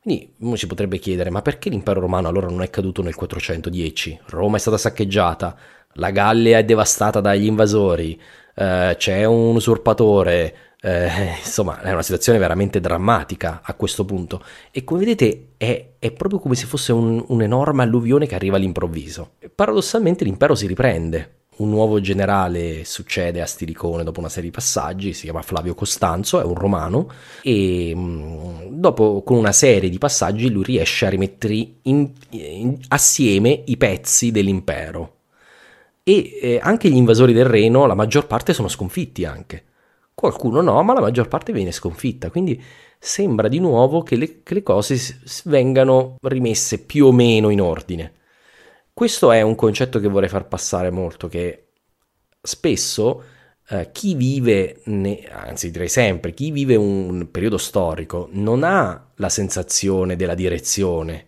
[0.02, 4.22] Quindi uno si potrebbe chiedere, ma perché l'impero romano allora non è caduto nel 410?
[4.28, 5.56] Roma è stata saccheggiata,
[5.94, 8.20] la Gallia è devastata dagli invasori,
[8.56, 14.44] eh, c'è un usurpatore, eh, insomma, è una situazione veramente drammatica a questo punto.
[14.72, 19.34] E come vedete, è, è proprio come se fosse un, un'enorme alluvione che arriva all'improvviso.
[19.54, 21.39] Paradossalmente, l'impero si riprende.
[21.60, 26.40] Un nuovo generale succede a Stilicone dopo una serie di passaggi, si chiama Flavio Costanzo,
[26.42, 27.10] è un romano,
[27.42, 33.64] e mh, dopo con una serie di passaggi lui riesce a rimettere in, in, assieme
[33.66, 35.16] i pezzi dell'impero.
[36.04, 39.64] E eh, anche gli invasori del Reno, la maggior parte sono sconfitti anche
[40.20, 42.62] qualcuno no, ma la maggior parte viene sconfitta, quindi
[43.00, 44.98] sembra di nuovo che le, che le cose
[45.46, 48.12] vengano rimesse più o meno in ordine.
[48.94, 51.68] Questo è un concetto che vorrei far passare molto, che
[52.42, 53.24] spesso
[53.70, 59.30] eh, chi vive, ne, anzi direi sempre, chi vive un periodo storico non ha la
[59.30, 61.26] sensazione della direzione,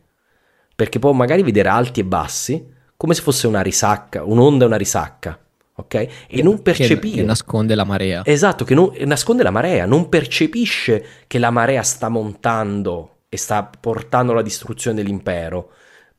[0.76, 4.78] perché può magari vedere alti e bassi come se fosse una risacca, un'onda e una
[4.78, 5.40] risacca
[5.82, 5.94] ok?
[5.94, 7.18] E che, non percepisce.
[7.18, 8.22] Che, nasconde la marea.
[8.26, 13.70] Esatto, che non, nasconde la marea, non percepisce che la marea sta montando e sta
[13.80, 15.72] portando alla distruzione dell'impero.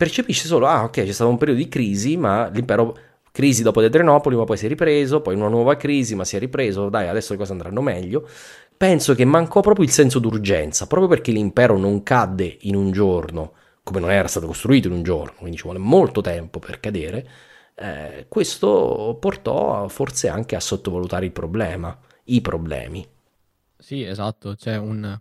[0.02, 2.96] Percepisce solo, ah ok, c'è stato un periodo di crisi, ma l'impero,
[3.30, 6.40] crisi dopo Adrianopoli, ma poi si è ripreso, poi una nuova crisi, ma si è
[6.40, 8.28] ripreso, dai, adesso le cose andranno meglio.
[8.76, 13.52] Penso che mancò proprio il senso d'urgenza, proprio perché l'impero non cadde in un giorno,
[13.84, 17.28] come non era stato costruito in un giorno, quindi ci vuole molto tempo per cadere
[17.74, 23.06] eh, questo portò forse anche a sottovalutare il problema, i problemi.
[23.78, 25.20] Sì, esatto, c'è un...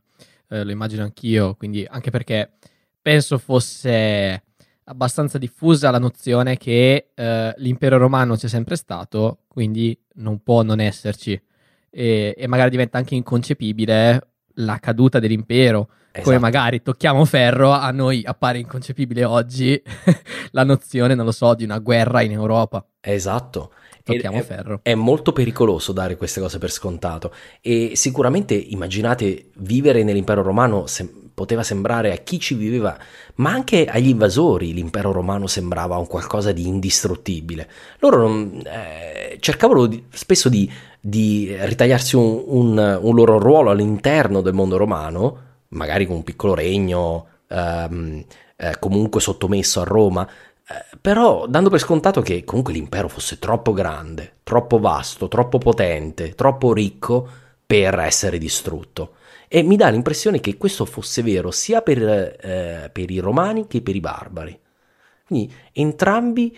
[0.49, 2.53] Eh, lo immagino anch'io, quindi anche perché
[3.01, 4.43] penso fosse
[4.85, 10.79] abbastanza diffusa la nozione che eh, l'impero romano c'è sempre stato, quindi non può non
[10.79, 11.41] esserci.
[11.89, 16.29] E, e magari diventa anche inconcepibile la caduta dell'impero Esatto.
[16.29, 19.81] Come magari tocchiamo ferro, a noi appare inconcepibile oggi
[20.51, 22.85] la nozione, non lo so, di una guerra in Europa.
[22.99, 23.71] Esatto.
[24.03, 24.79] Tocchiamo è, ferro.
[24.81, 31.09] È molto pericoloso dare queste cose per scontato e sicuramente immaginate vivere nell'impero romano se,
[31.33, 32.97] poteva sembrare a chi ci viveva,
[33.35, 37.69] ma anche agli invasori l'impero romano sembrava un qualcosa di indistruttibile.
[37.99, 44.41] Loro non, eh, cercavano di, spesso di, di ritagliarsi un, un, un loro ruolo all'interno
[44.41, 48.23] del mondo romano magari con un piccolo regno, ehm,
[48.55, 50.27] eh, comunque sottomesso a Roma,
[50.99, 56.73] però dando per scontato che comunque l'impero fosse troppo grande, troppo vasto, troppo potente, troppo
[56.73, 57.27] ricco
[57.65, 59.15] per essere distrutto.
[59.47, 63.81] E mi dà l'impressione che questo fosse vero sia per, eh, per i romani che
[63.81, 64.59] per i barbari.
[65.25, 66.57] Quindi entrambi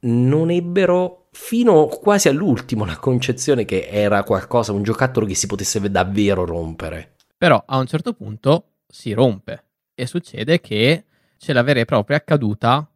[0.00, 5.80] non ebbero fino quasi all'ultimo la concezione che era qualcosa, un giocattolo che si potesse
[5.90, 7.14] davvero rompere.
[7.36, 11.04] Però a un certo punto si rompe e succede che
[11.38, 12.88] c'è la vera e propria caduta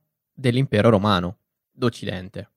[0.43, 1.37] dell'impero romano
[1.71, 2.51] d'Occidente.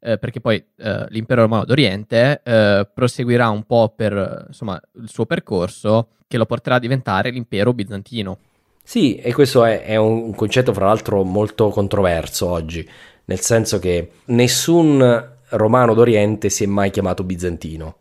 [0.00, 5.26] Eh, perché poi eh, l'impero romano d'Oriente eh, proseguirà un po' per insomma, il suo
[5.26, 8.38] percorso che lo porterà a diventare l'impero bizantino.
[8.82, 12.88] Sì, e questo è, è un concetto fra l'altro molto controverso oggi,
[13.26, 17.96] nel senso che nessun romano d'Oriente si è mai chiamato bizantino.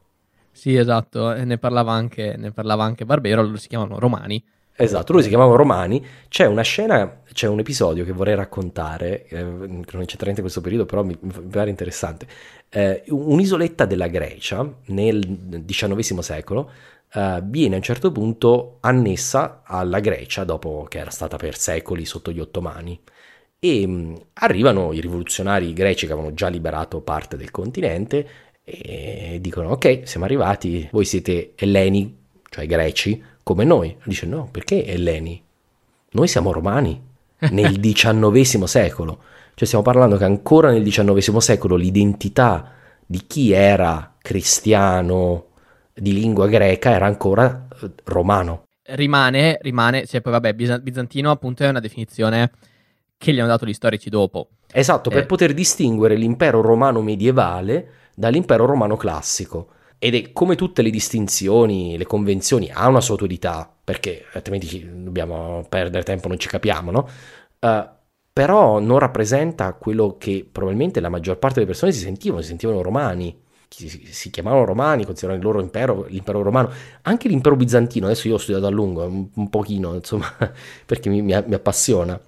[0.51, 4.43] Sì, esatto, ne parlava anche, ne parlava anche Barbero, loro si chiamano Romani.
[4.83, 6.03] Esatto, loro si chiamavano Romani.
[6.27, 10.61] C'è una scena, c'è un episodio che vorrei raccontare, eh, non c'entra niente in questo
[10.61, 12.25] periodo, però mi, mi pare interessante.
[12.67, 16.71] Eh, un'isoletta della Grecia nel XIX secolo
[17.13, 22.05] eh, viene a un certo punto annessa alla Grecia dopo che era stata per secoli
[22.05, 22.99] sotto gli ottomani
[23.59, 28.27] e mh, arrivano i rivoluzionari greci che avevano già liberato parte del continente
[28.63, 32.17] e dicono ok siamo arrivati, voi siete elleni,
[32.49, 33.95] cioè greci, come noi.
[34.03, 35.41] Dice no, perché elleni?
[36.11, 37.01] Noi siamo romani
[37.51, 39.19] nel XIX secolo.
[39.53, 42.71] Cioè stiamo parlando che ancora nel XIX secolo l'identità
[43.05, 45.47] di chi era cristiano
[45.93, 48.67] di lingua greca era ancora eh, romano.
[48.83, 52.51] Rimane, rimane, cioè poi vabbè, bizantino appunto è una definizione
[53.17, 54.49] che gli hanno dato gli storici dopo.
[54.71, 55.13] Esatto, eh.
[55.13, 59.67] per poter distinguere l'impero romano medievale dall'impero romano classico.
[60.03, 65.63] Ed è come tutte le distinzioni, le convenzioni, ha una sua utilità, perché altrimenti dobbiamo
[65.69, 67.07] perdere tempo, non ci capiamo, no?
[67.59, 67.87] Uh,
[68.33, 72.81] però non rappresenta quello che probabilmente la maggior parte delle persone si sentivano, si sentivano
[72.81, 76.71] romani, si, chiamavano romani, considerano il loro impero, l'impero romano,
[77.03, 80.33] anche l'impero bizantino, adesso io ho studiato a lungo, un, un pochino, insomma,
[80.83, 82.19] perché mi, mi, mi appassiona,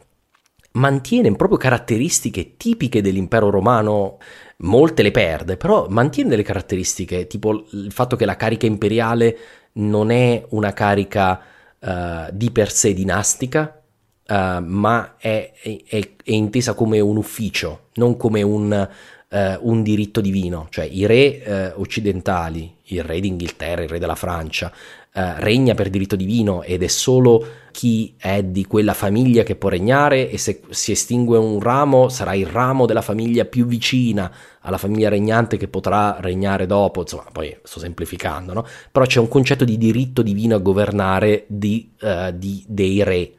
[0.74, 4.20] mantiene proprio caratteristiche tipiche dell'impero romano,
[4.58, 9.38] molte le perde, però mantiene delle caratteristiche, tipo il fatto che la carica imperiale
[9.74, 11.41] non è una carica
[11.80, 11.88] uh,
[12.32, 13.82] di per sé dinastica,
[14.28, 18.89] uh, ma è, è, è, intesa come un ufficio, non come un,
[19.30, 24.72] uh, un diritto divino, cioè i re occidentali, il re d'Inghilterra, il re della Francia,
[25.14, 30.30] regna per diritto divino ed è solo chi è di quella famiglia che può regnare
[30.30, 35.10] e se si estingue un ramo sarà il ramo della famiglia più vicina alla famiglia
[35.10, 38.66] regnante che potrà regnare dopo, insomma, poi sto semplificando, no?
[38.92, 43.32] Però c'è un concetto di diritto divino a governare di, uh, di, dei re.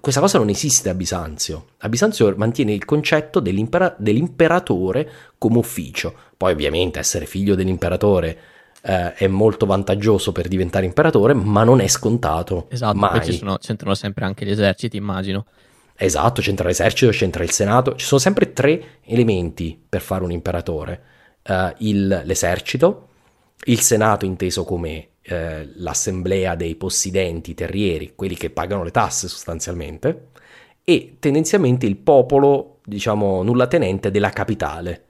[0.00, 1.66] Questa cosa non esiste a Bisanzio.
[1.80, 6.14] A Bisanzio mantiene il concetto dell'impera- dell'imperatore come ufficio.
[6.38, 8.38] Poi ovviamente essere figlio dell'imperatore
[8.82, 12.66] eh, è molto vantaggioso per diventare imperatore, ma non è scontato.
[12.68, 13.18] Esatto, mai.
[13.18, 15.46] poi ci sono, c'entrano sempre anche gli eserciti, immagino.
[15.94, 21.02] Esatto, c'entra l'esercito, c'entra il senato, ci sono sempre tre elementi per fare un imperatore.
[21.46, 23.08] Uh, il, l'esercito,
[23.64, 25.34] il senato inteso come uh,
[25.76, 30.30] l'assemblea dei possidenti terrieri, quelli che pagano le tasse sostanzialmente,
[30.82, 35.04] e tendenzialmente il popolo, diciamo, nullatenente della capitale,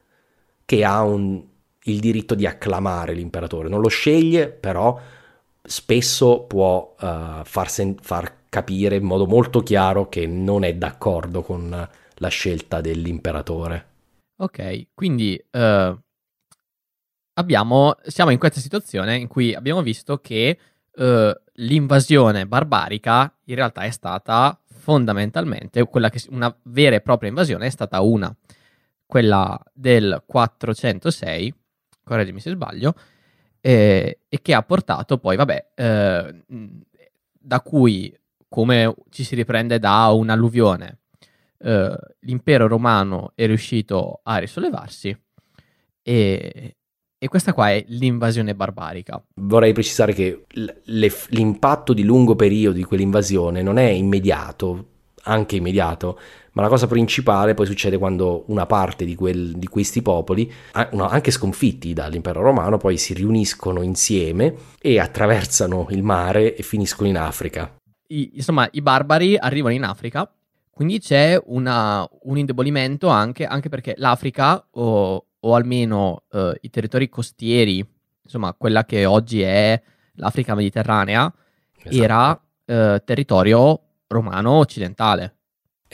[0.66, 1.42] che ha un,
[1.84, 3.68] il diritto di acclamare l'imperatore.
[3.68, 4.98] Non lo sceglie, però
[5.62, 11.42] spesso può uh, far, sen- far capire in modo molto chiaro che non è d'accordo
[11.42, 13.86] con la scelta dell'imperatore.
[14.36, 15.98] Ok, quindi uh,
[17.34, 20.58] abbiamo, siamo in questa situazione in cui abbiamo visto che
[20.96, 27.66] uh, l'invasione barbarica in realtà è stata fondamentalmente quella che una vera e propria invasione
[27.66, 28.34] è stata una,
[29.06, 31.54] quella del 406
[32.04, 32.94] correggimi se sbaglio,
[33.60, 36.44] eh, e che ha portato poi, vabbè, eh,
[37.38, 38.14] da cui,
[38.48, 40.98] come ci si riprende da un'alluvione,
[41.58, 45.16] eh, l'impero romano è riuscito a risollevarsi
[46.02, 46.76] e,
[47.16, 49.22] e questa qua è l'invasione barbarica.
[49.34, 50.44] Vorrei precisare che
[50.84, 54.88] l'impatto di lungo periodo di quell'invasione non è immediato,
[55.24, 56.18] anche immediato,
[56.52, 61.30] ma la cosa principale poi succede quando una parte di, quel, di questi popoli, anche
[61.30, 67.74] sconfitti dall'impero romano, poi si riuniscono insieme e attraversano il mare e finiscono in Africa.
[68.08, 70.30] I, insomma, i barbari arrivano in Africa,
[70.70, 77.08] quindi c'è una, un indebolimento anche, anche, perché l'Africa, o, o almeno eh, i territori
[77.08, 77.86] costieri,
[78.22, 79.80] insomma, quella che oggi è
[80.16, 81.32] l'Africa mediterranea,
[81.78, 82.02] esatto.
[82.02, 85.36] era eh, territorio romano occidentale.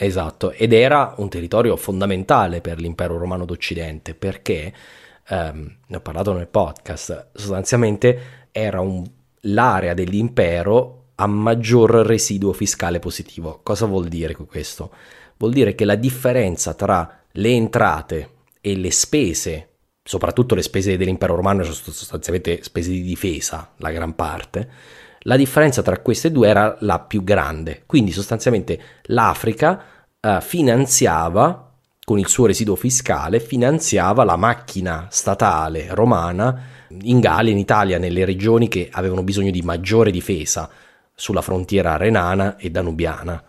[0.01, 4.73] Esatto, ed era un territorio fondamentale per l'impero romano d'Occidente perché,
[5.27, 9.05] ehm, ne ho parlato nel podcast, sostanzialmente era un,
[9.41, 13.59] l'area dell'impero a maggior residuo fiscale positivo.
[13.61, 14.89] Cosa vuol dire questo?
[15.35, 18.29] Vuol dire che la differenza tra le entrate
[18.61, 19.67] e le spese,
[20.01, 24.69] soprattutto le spese dell'impero romano, sono sostanzialmente spese di difesa, la gran parte,
[25.23, 29.83] la differenza tra queste due era la più grande, quindi sostanzialmente l'Africa
[30.19, 31.71] eh, finanziava
[32.05, 36.59] con il suo residuo fiscale, finanziava la macchina statale romana
[37.01, 40.69] in Gallia, in Italia, nelle regioni che avevano bisogno di maggiore difesa
[41.13, 43.43] sulla frontiera renana e danubiana.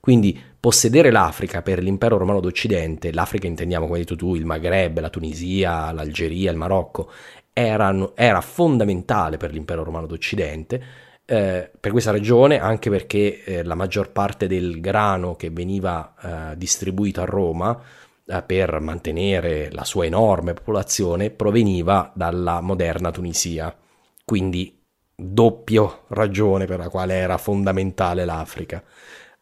[0.00, 4.98] Quindi possedere l'Africa per l'impero romano d'Occidente, l'Africa intendiamo come hai detto tu, il Maghreb,
[5.00, 7.10] la Tunisia, l'Algeria, il Marocco,
[7.52, 10.82] erano, era fondamentale per l'impero romano d'Occidente
[11.26, 16.14] eh, per questa ragione, anche perché eh, la maggior parte del grano che veniva
[16.52, 17.78] eh, distribuito a Roma
[18.24, 23.76] eh, per mantenere la sua enorme popolazione proveniva dalla moderna Tunisia.
[24.24, 24.80] Quindi
[25.14, 28.82] doppio ragione per la quale era fondamentale l'Africa.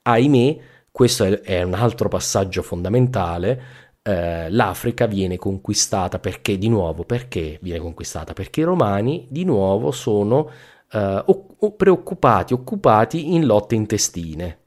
[0.02, 0.56] Ahimè,
[0.90, 3.62] questo è, è un altro passaggio fondamentale,
[4.02, 8.32] eh, l'Africa viene conquistata perché di nuovo, perché viene conquistata?
[8.32, 10.50] Perché i romani di nuovo sono
[10.94, 11.24] eh,
[11.76, 14.58] preoccupati, occupati in lotte intestine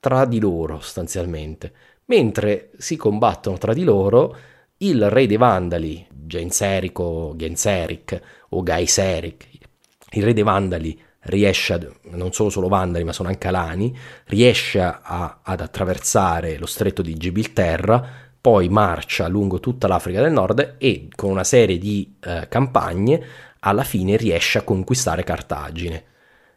[0.00, 1.72] tra di loro sostanzialmente.
[2.06, 4.36] Mentre si combattono tra di loro,
[4.78, 9.48] il re dei Vandali, Genserico, Genseric o Gaiseric,
[10.12, 11.80] il re dei Vandali riesce, a,
[12.16, 17.14] non solo solo Vandali ma sono anche Alani, riesce a, ad attraversare lo stretto di
[17.14, 23.22] Gibilterra, poi marcia lungo tutta l'Africa del Nord e con una serie di eh, campagne
[23.60, 26.04] alla fine riesce a conquistare Cartagine.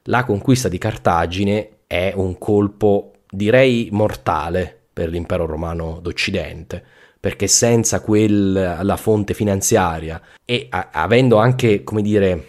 [0.03, 6.83] La conquista di Cartagine è un colpo direi mortale per l'impero romano d'Occidente,
[7.19, 12.47] perché senza quella fonte finanziaria e a, avendo anche, come dire,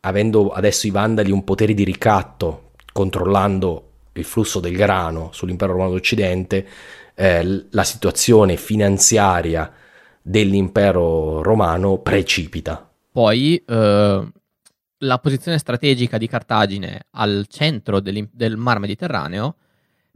[0.00, 5.90] avendo adesso i vandali un potere di ricatto, controllando il flusso del grano sull'impero romano
[5.92, 6.66] d'Occidente,
[7.14, 9.72] eh, la situazione finanziaria
[10.20, 12.87] dell'impero romano precipita.
[13.18, 14.28] Poi eh,
[14.98, 19.56] la posizione strategica di Cartagine al centro del mar Mediterraneo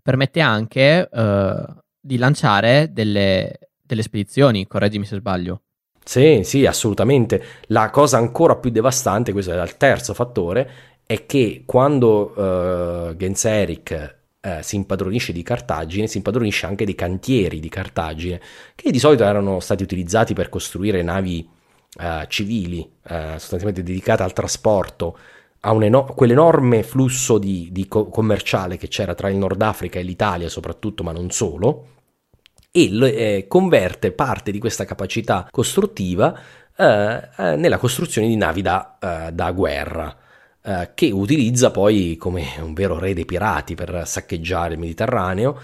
[0.00, 1.64] permette anche eh,
[2.00, 5.62] di lanciare delle, delle spedizioni, correggimi se sbaglio.
[6.04, 7.44] Sì, sì, assolutamente.
[7.66, 10.70] La cosa ancora più devastante, questo è il terzo fattore,
[11.04, 17.58] è che quando uh, Genseric uh, si impadronisce di Cartagine, si impadronisce anche dei cantieri
[17.58, 18.40] di Cartagine,
[18.76, 21.60] che di solito erano stati utilizzati per costruire navi
[21.98, 25.18] uh, civili, sostanzialmente dedicate al trasporto
[25.64, 30.02] a eno- quell'enorme flusso di, di co- commerciale che c'era tra il Nord Africa e
[30.02, 31.88] l'Italia soprattutto, ma non solo,
[32.70, 36.36] e eh, converte parte di questa capacità costruttiva
[36.74, 40.16] eh, eh, nella costruzione di navi da, eh, da guerra,
[40.62, 45.60] eh, che utilizza poi come un vero re dei pirati per saccheggiare il Mediterraneo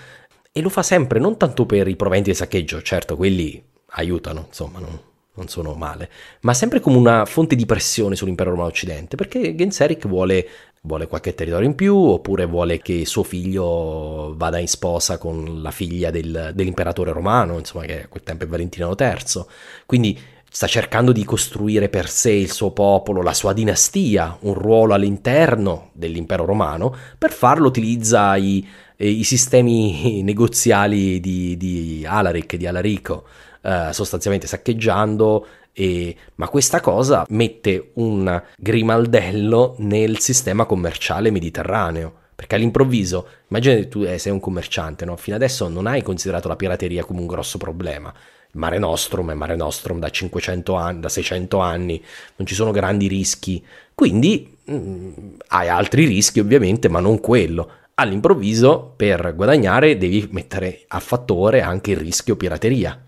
[0.52, 3.62] e lo fa sempre non tanto per i proventi di saccheggio, certo quelli
[3.92, 5.00] aiutano, insomma, non,
[5.38, 6.10] non sono male,
[6.40, 10.46] ma sempre come una fonte di pressione sull'impero romano occidente, perché Genseric vuole,
[10.82, 15.70] vuole, qualche territorio in più, oppure vuole che suo figlio vada in sposa con la
[15.70, 19.44] figlia del, dell'imperatore romano, insomma, che a quel tempo è Valentino III.
[19.86, 20.18] Quindi
[20.50, 25.90] sta cercando di costruire per sé il suo popolo, la sua dinastia, un ruolo all'interno
[25.92, 28.66] dell'impero romano, per farlo utilizza i,
[28.96, 33.24] i sistemi negoziali di, di Alaric, di Alarico
[33.62, 36.14] eh, sostanzialmente saccheggiando, e...
[36.36, 42.26] ma questa cosa mette un grimaldello nel sistema commerciale mediterraneo.
[42.38, 45.16] Perché all'improvviso, immagina che tu eh, sei un commerciante, no?
[45.16, 48.14] fino adesso non hai considerato la pirateria come un grosso problema.
[48.50, 52.00] Il Mare Nostrum è Mare Nostrum da 500 anni, da 600 anni,
[52.36, 53.60] non ci sono grandi rischi.
[53.92, 55.10] Quindi mh, mm,
[55.48, 57.70] hai altri rischi ovviamente, ma non quello.
[57.94, 63.07] All'improvviso, per guadagnare, devi mettere a fattore anche il rischio pirateria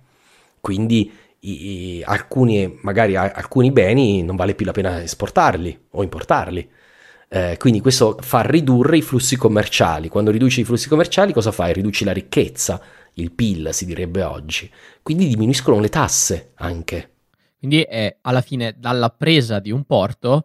[0.61, 6.71] quindi i, i, alcuni, magari alcuni beni non vale più la pena esportarli o importarli.
[7.33, 10.09] Eh, quindi questo fa ridurre i flussi commerciali.
[10.09, 11.73] Quando riduci i flussi commerciali, cosa fai?
[11.73, 12.81] Riduci la ricchezza,
[13.15, 14.71] il PIL si direbbe oggi.
[15.03, 17.11] Quindi diminuiscono le tasse anche.
[17.59, 20.45] Quindi è alla fine dalla presa di un porto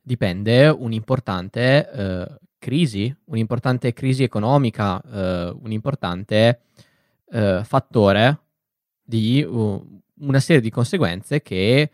[0.00, 2.26] dipende un'importante eh,
[2.58, 6.60] crisi, un'importante crisi economica, eh, un importante
[7.30, 8.41] eh, fattore
[9.12, 11.90] di uh, una serie di conseguenze che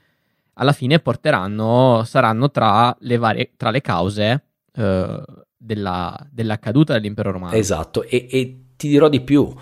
[0.55, 4.45] alla fine porteranno, saranno tra le, varie, tra le cause
[4.77, 5.23] uh,
[5.57, 7.55] della, della, caduta dell'impero romano.
[7.55, 9.57] Esatto, e, e ti dirò di più, uh,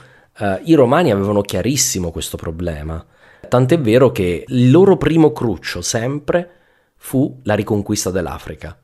[0.65, 3.03] i romani avevano chiarissimo questo problema,
[3.49, 6.51] tant'è vero che il loro primo cruccio sempre
[6.97, 8.79] fu la riconquista dell'Africa.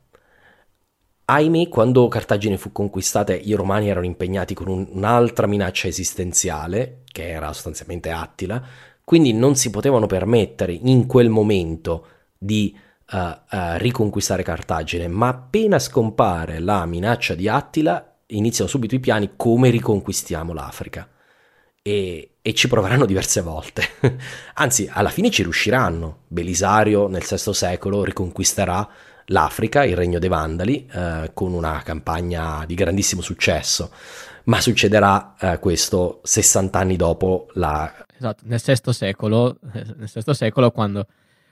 [1.25, 7.29] Ahimè, quando Cartagine fu conquistata, i romani erano impegnati con un, un'altra minaccia esistenziale, che
[7.29, 8.61] era sostanzialmente Attila,
[9.03, 12.07] quindi non si potevano permettere in quel momento
[12.37, 12.77] di
[13.11, 13.37] uh, uh,
[13.77, 20.51] riconquistare Cartagine, ma appena scompare la minaccia di Attila, iniziano subito i piani come riconquistiamo
[20.51, 21.07] l'Africa.
[21.81, 23.83] E, e, ci proveranno diverse volte.
[24.55, 26.19] Anzi, alla fine ci riusciranno.
[26.27, 28.89] Belisario nel VI secolo riconquisterà
[29.27, 33.91] l'Africa, il regno dei Vandali, eh, con una campagna di grandissimo successo.
[34.45, 38.05] Ma succederà eh, questo 60 anni dopo la...
[38.15, 41.07] Esatto, nel VI secolo, nel VI secolo quando,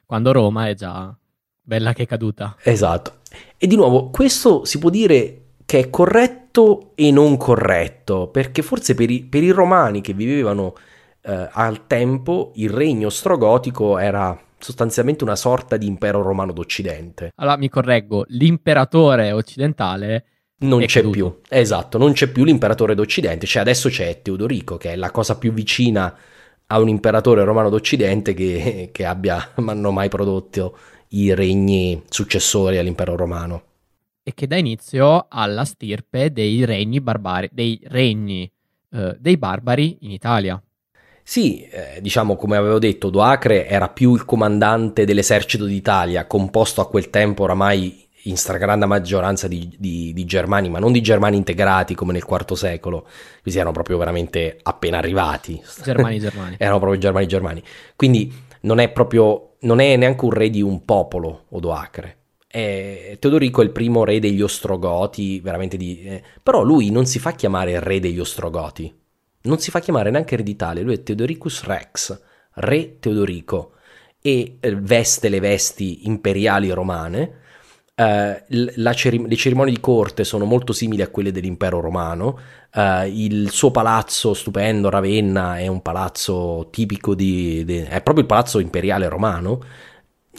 [0.06, 1.16] quando Roma è già
[1.62, 2.56] bella che è caduta.
[2.64, 3.20] Esatto.
[3.58, 8.94] E di nuovo, questo si può dire che è corretto e non corretto, perché forse
[8.94, 10.76] per i, per i romani che vivevano
[11.22, 17.32] eh, al tempo il regno ostrogotico era sostanzialmente una sorta di impero romano d'Occidente.
[17.36, 20.26] Allora mi correggo, l'imperatore occidentale
[20.62, 21.12] non c'è caduto.
[21.12, 25.38] più, esatto, non c'è più l'imperatore d'Occidente, cioè adesso c'è Teodorico che è la cosa
[25.38, 26.16] più vicina
[26.68, 30.78] a un imperatore romano d'Occidente che, che abbia hanno mai prodotto
[31.10, 33.64] i regni successori all'impero romano.
[34.24, 38.50] E che dà inizio alla stirpe dei regni barbari, dei regni
[38.92, 40.62] eh, dei barbari in Italia.
[41.32, 46.90] Sì, eh, diciamo come avevo detto, Doacre era più il comandante dell'esercito d'Italia, composto a
[46.90, 51.96] quel tempo oramai in stragrande maggioranza di, di, di, germani, ma non di germani integrati
[51.96, 53.08] come nel IV secolo,
[53.42, 55.62] questi erano proprio veramente appena arrivati.
[55.82, 56.56] Germani, germani.
[56.60, 57.64] erano proprio germani, germani.
[57.96, 58.34] Quindi
[58.64, 62.18] non è proprio, non è neanche un re di un popolo, Odoacre.
[62.46, 66.02] È, Teodorico è il primo re degli Ostrogoti, veramente di...
[66.04, 69.00] Eh, però lui non si fa chiamare re degli Ostrogoti,
[69.44, 72.22] non si fa chiamare neanche re d'Italia, lui è Teodoricus Rex,
[72.56, 73.74] re Teodorico,
[74.22, 77.40] e eh, veste le vesti imperiali romane,
[77.94, 82.40] Uh, cerim- le cerimonie di corte sono molto simili a quelle dell'impero romano.
[82.74, 88.26] Uh, il suo palazzo stupendo, Ravenna, è un palazzo tipico di, di, è proprio il
[88.26, 89.62] palazzo imperiale romano.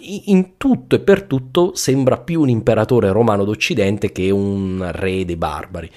[0.00, 5.36] In tutto e per tutto sembra più un imperatore romano d'Occidente che un re dei
[5.36, 5.90] barbari.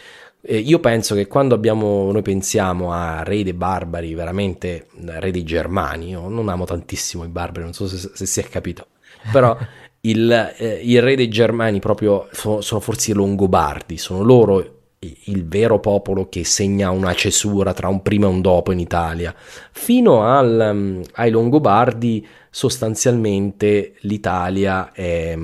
[0.47, 5.43] Eh, io penso che quando abbiamo, noi pensiamo a re dei barbari, veramente re dei
[5.43, 8.87] germani, io non amo tantissimo i barbari, non so se, se si è capito,
[9.31, 9.57] però
[10.01, 15.47] il, eh, il re dei Germani proprio sono, sono forse i Longobardi, sono loro il
[15.47, 19.33] vero popolo che segna una cesura tra un prima e un dopo in Italia.
[19.71, 25.37] Fino al, um, ai Longobardi, sostanzialmente l'Italia è,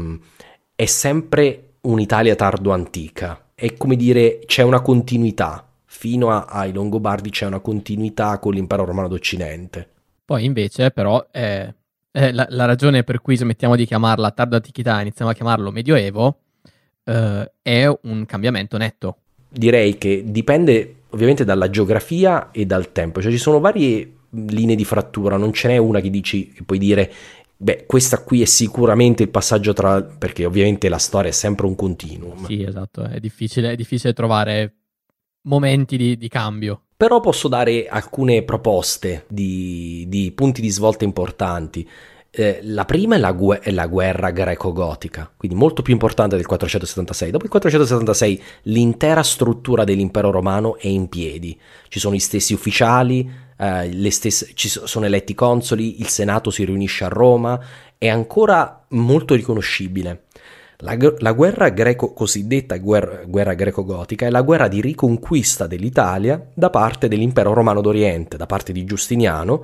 [0.75, 3.40] è sempre un'Italia tardo-antica.
[3.61, 5.67] È come dire, c'è una continuità.
[5.85, 9.87] Fino a, ai Longobardi c'è una continuità con l'impero romano d'Occidente.
[10.25, 11.71] Poi invece, però, è
[12.11, 15.69] eh, la, la, ragione per cui smettiamo di chiamarla tarda antichità e iniziamo a chiamarlo
[15.69, 16.39] medioevo
[17.03, 19.17] eh, è un cambiamento netto.
[19.47, 24.85] Direi che dipende ovviamente dalla geografia e dal tempo, cioè ci sono varie linee di
[24.85, 27.11] frattura, non ce n'è una che dici che puoi dire
[27.61, 31.75] beh, questa qui è sicuramente il passaggio tra perché ovviamente la storia è sempre un
[31.75, 32.45] continuum.
[32.45, 34.75] Sì, esatto, è difficile, è difficile trovare
[35.43, 36.85] momenti di, di cambio.
[36.97, 41.87] Però posso dare alcune proposte di, di punti di svolta importanti.
[42.33, 46.45] Eh, la prima è la, gu- è la, guerra greco-gotica, quindi molto più importante del
[46.45, 47.29] 476.
[47.29, 51.59] Dopo il 476 l'intera struttura dell'impero romano è in piedi,
[51.89, 53.29] ci sono gli stessi ufficiali,
[53.61, 57.59] eh, stesse, ci sono eletti consoli, il senato si riunisce a Roma,
[57.97, 60.23] è ancora molto riconoscibile.
[60.77, 66.71] La, la guerra greco, cosiddetta guerra, guerra greco-gotica, è la guerra di riconquista dell'Italia da
[66.71, 69.63] parte dell'impero romano d'Oriente, da parte di Giustiniano,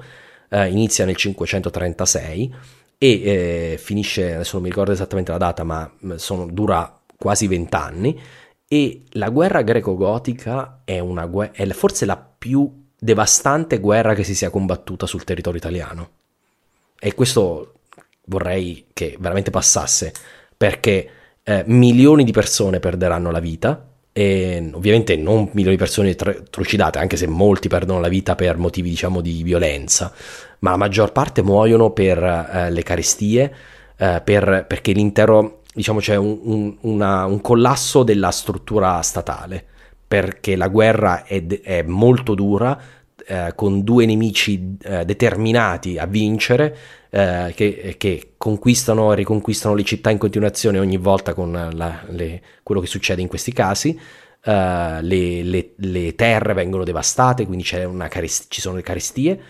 [0.49, 2.55] eh, inizia nel 536
[2.99, 7.47] e eh, finisce, adesso non mi ricordo esattamente la data, ma mm, sono, dura quasi
[7.47, 8.19] vent'anni.
[8.67, 14.49] E la guerra greco-gotica è, una, è forse la più devastante guerra che si sia
[14.49, 16.09] combattuta sul territorio italiano.
[16.99, 17.73] E questo
[18.25, 20.11] vorrei che veramente passasse
[20.55, 21.09] perché
[21.43, 27.17] eh, milioni di persone perderanno la vita e ovviamente non milioni di persone trucidate, anche
[27.17, 30.11] se molti perdono la vita per motivi diciamo di violenza,
[30.59, 33.53] ma la maggior parte muoiono per eh, le carestie,
[33.95, 39.65] eh, per, perché l'intero, diciamo c'è un, un, una, un, collasso della struttura statale,
[40.07, 42.79] perché la guerra è, è molto dura,
[43.25, 46.77] eh, con due nemici eh, determinati a vincere,
[47.09, 52.41] eh, che, che, conquistano e riconquistano le città in continuazione ogni volta con la, le,
[52.63, 53.99] quello che succede in questi casi.
[54.47, 59.41] Uh, le, le, le, terre vengono devastate, quindi carest- ci sono le carestie,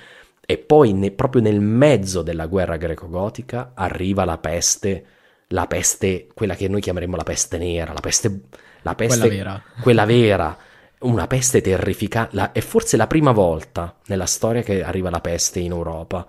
[0.44, 5.06] e poi ne, proprio nel mezzo della guerra greco-gotica arriva la peste,
[5.50, 8.40] la peste, quella che noi chiameremmo la peste nera, la peste,
[8.82, 9.64] la peste quella vera.
[9.82, 10.58] Quella vera.
[11.00, 15.72] Una peste terrificante, è forse la prima volta nella storia che arriva la peste in
[15.72, 16.26] Europa.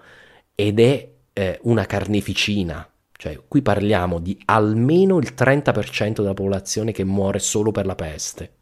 [0.55, 7.05] Ed è eh, una carneficina, cioè qui parliamo di almeno il 30% della popolazione che
[7.05, 8.53] muore solo per la peste.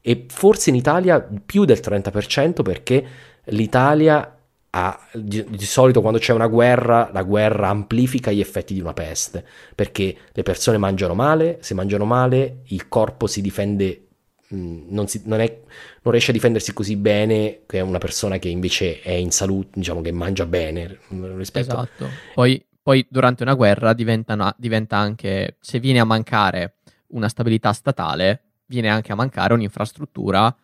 [0.00, 3.06] E forse in Italia più del 30% perché
[3.44, 4.37] l'Italia
[4.86, 8.92] ha, di, di, solito quando c'è una guerra, la guerra amplifica gli effetti di una
[8.92, 9.44] peste,
[9.74, 14.08] perché le persone mangiano male, se mangiano male il corpo si difende
[14.54, 15.60] Mm, non, si, non, è,
[16.02, 20.00] non, riesce a difendersi così bene che una persona che invece è in salute, diciamo
[20.00, 21.00] che mangia bene
[21.36, 22.08] rispetto esatto.
[22.32, 26.76] Poi, poi durante una guerra diventa, diventa anche, se viene a mancare
[27.08, 30.54] una stabilità statale, viene anche a mancare un'infrastruttura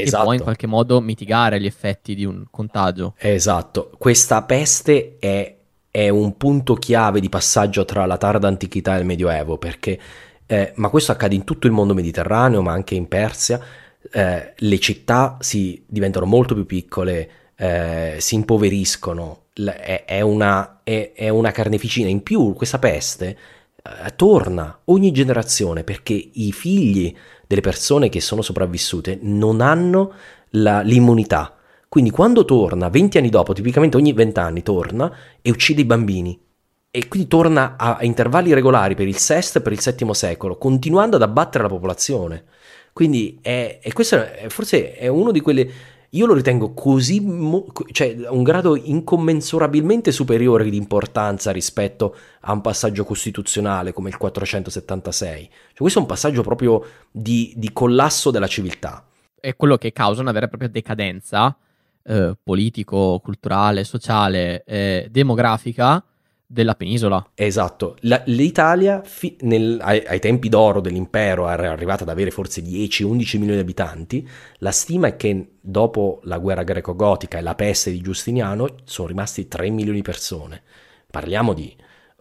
[0.00, 0.24] esatto.
[0.24, 3.14] può in qualche modo mitigare gli effetti di un contagio.
[3.18, 5.54] Esatto, questa peste è,
[5.90, 9.98] è un punto chiave di passaggio tra la tarda antichità e il medioevo perché
[10.52, 13.58] eh, ma questo accade in tutto il mondo mediterraneo, ma anche in Persia,
[14.10, 21.12] eh, le città si diventano molto più piccole, eh, si impoveriscono, è, è, una, è,
[21.14, 22.10] è, una, carneficina.
[22.10, 23.38] In più questa peste
[23.82, 27.14] eh, torna ogni generazione perché i figli
[27.46, 30.12] delle persone che sono sopravvissute non hanno
[30.50, 31.56] la, l'immunità.
[31.88, 36.40] Quindi quando torna, 20 anni dopo, tipicamente ogni 20 anni torna e uccide i bambini.
[36.90, 40.56] E quindi torna a, a intervalli regolari per il VI e per il VII secolo,
[40.56, 42.44] continuando ad abbattere la popolazione.
[42.92, 45.70] Quindi è, e questo è, forse è uno di quelle
[46.14, 52.60] io lo ritengo così, mo- cioè un grado incommensurabilmente superiore di importanza rispetto a un
[52.60, 55.48] passaggio costituzionale come il 476.
[55.68, 59.06] Cioè, questo è un passaggio proprio di, di collasso della civiltà.
[59.40, 61.56] È quello che causa una vera e propria decadenza
[62.02, 66.04] eh, politico, culturale, sociale, eh, demografica
[66.52, 67.30] della penisola.
[67.34, 72.60] Esatto, La, l'Italia fi, nel, ai, ai, tempi d'oro dell'impero era arrivata ad avere forse
[72.60, 73.06] 10-11
[73.38, 78.02] milioni di abitanti, la stima è che dopo la guerra greco-gotica e la peste di
[78.02, 80.62] Giustiniano sono rimasti 3 milioni di persone.
[81.10, 81.74] Parliamo di,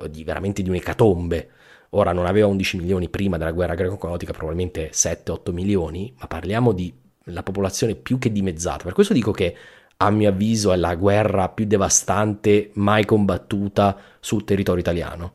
[0.10, 1.50] di veramente di un'ecatombe.
[1.90, 6.94] Ora non aveva 11 milioni prima della guerra greco-gotica, probabilmente 7-8 milioni, ma parliamo di
[7.26, 8.86] la popolazione più che dimezzata.
[8.86, 9.56] Per questo dico che
[10.02, 15.34] a mio avviso è la guerra più devastante mai combattuta sul territorio italiano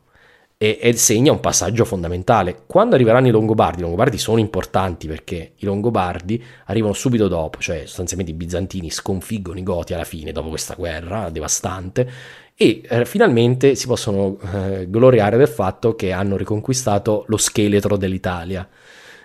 [0.58, 2.62] e, e, segna un passaggio fondamentale.
[2.66, 7.82] Quando arriveranno i Longobardi, i Longobardi sono importanti perché i Longobardi arrivano subito dopo, cioè
[7.84, 12.10] sostanzialmente i bizantini sconfiggono i Goti alla fine, dopo questa guerra devastante,
[12.56, 18.66] e eh, finalmente si possono eh, gloriare del fatto che hanno riconquistato lo scheletro dell'Italia.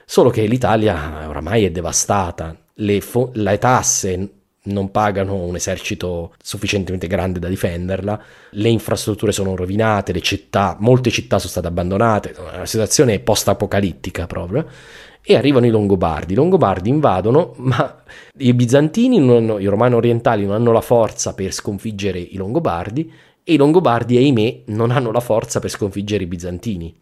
[0.05, 4.29] Solo che l'Italia oramai è devastata, le, fo- le tasse
[4.63, 8.21] non pagano un esercito sufficientemente grande da difenderla,
[8.51, 14.67] le infrastrutture sono rovinate, le città, molte città sono state abbandonate, una situazione post-apocalittica proprio,
[15.23, 16.33] e arrivano i Longobardi.
[16.33, 18.03] I Longobardi invadono, ma
[18.37, 23.11] i bizantini, hanno, i romani orientali non hanno la forza per sconfiggere i Longobardi,
[23.43, 26.95] e i Longobardi, ahimè, non hanno la forza per sconfiggere i bizantini.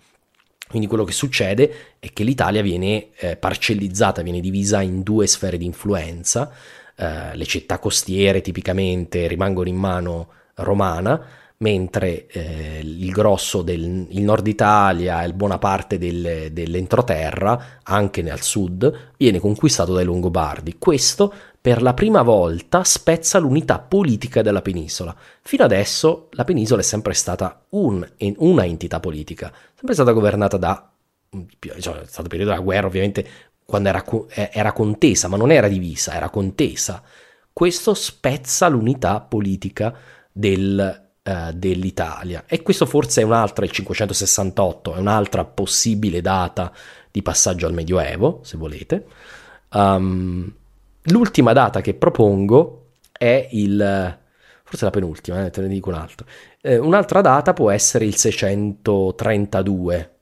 [0.69, 5.57] Quindi quello che succede è che l'Italia viene eh, parcellizzata, viene divisa in due sfere
[5.57, 6.51] di influenza,
[6.99, 11.25] eh, le città costiere tipicamente rimangono in mano romana,
[11.59, 18.41] mentre eh, il grosso del il nord Italia e buona parte del, dell'entroterra, anche nel
[18.41, 20.75] sud, viene conquistato dai Longobardi.
[20.77, 25.15] Questo per la prima volta spezza l'unità politica della penisola.
[25.41, 28.05] Fino adesso la penisola è sempre stata un,
[28.37, 30.91] una entità politica, sempre stata governata da
[31.79, 33.27] cioè, è stato periodo della guerra, ovviamente
[33.69, 37.01] quando era, eh, era contesa, ma non era divisa, era contesa.
[37.53, 39.95] Questo spezza l'unità politica
[40.31, 42.43] del, uh, dell'Italia.
[42.47, 46.73] E questo forse è un'altra, il 568, è un'altra possibile data
[47.11, 49.05] di passaggio al Medioevo, se volete.
[49.71, 50.51] Um,
[51.03, 54.17] l'ultima data che propongo è il...
[54.63, 56.25] forse la penultima, eh, te ne dico un'altra.
[56.61, 60.13] Eh, un'altra data può essere il 632.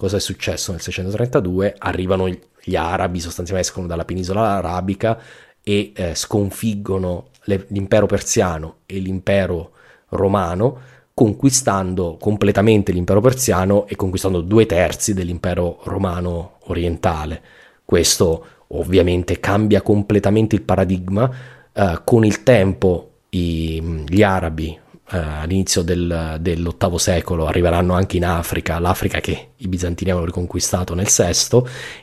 [0.00, 1.74] Cosa è successo nel 632?
[1.76, 5.20] Arrivano gli arabi sostanzialmente escono dalla penisola arabica
[5.62, 9.72] e eh, sconfiggono le, l'impero persiano e l'impero
[10.08, 10.80] romano,
[11.12, 17.42] conquistando completamente l'impero persiano e conquistando due terzi dell'impero romano orientale.
[17.84, 21.30] Questo ovviamente cambia completamente il paradigma.
[21.74, 24.78] Eh, con il tempo i, gli arabi
[25.12, 30.94] eh, all'inizio del, dell'VIII secolo arriveranno anche in Africa, l'Africa che i bizantini avevano riconquistato
[30.94, 31.62] nel VI,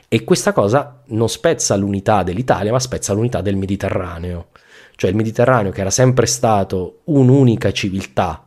[0.10, 4.48] e questa cosa non spezza l'unità dell'Italia, ma spezza l'unità del Mediterraneo.
[4.96, 8.46] Cioè il Mediterraneo, che era sempre stato un'unica civiltà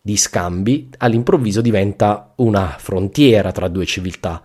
[0.00, 4.42] di scambi, all'improvviso diventa una frontiera tra due civiltà,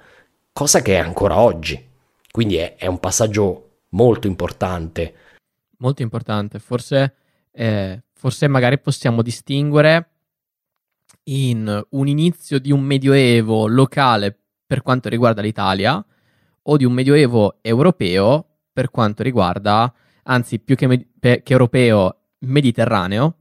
[0.52, 1.82] cosa che è ancora oggi.
[2.30, 5.14] Quindi è, è un passaggio molto importante.
[5.77, 7.14] Molto importante, forse
[7.52, 10.10] eh, forse magari possiamo distinguere
[11.26, 14.36] in un inizio di un medioevo locale
[14.66, 16.04] per quanto riguarda l'Italia
[16.64, 19.94] o di un medioevo europeo per quanto riguarda,
[20.24, 23.36] anzi più che, me- che europeo, mediterraneo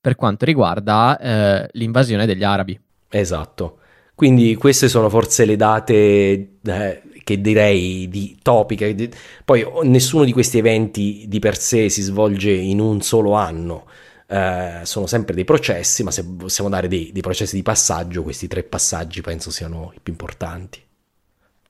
[0.00, 2.80] per quanto riguarda eh, l'invasione degli arabi.
[3.08, 3.78] Esatto.
[4.14, 9.10] Quindi queste sono forse le date eh, che direi di topiche.
[9.44, 13.86] Poi nessuno di questi eventi di per sé si svolge in un solo anno
[14.30, 18.46] eh, sono sempre dei processi, ma se possiamo dare dei, dei processi di passaggio, questi
[18.46, 20.80] tre passaggi penso siano i più importanti.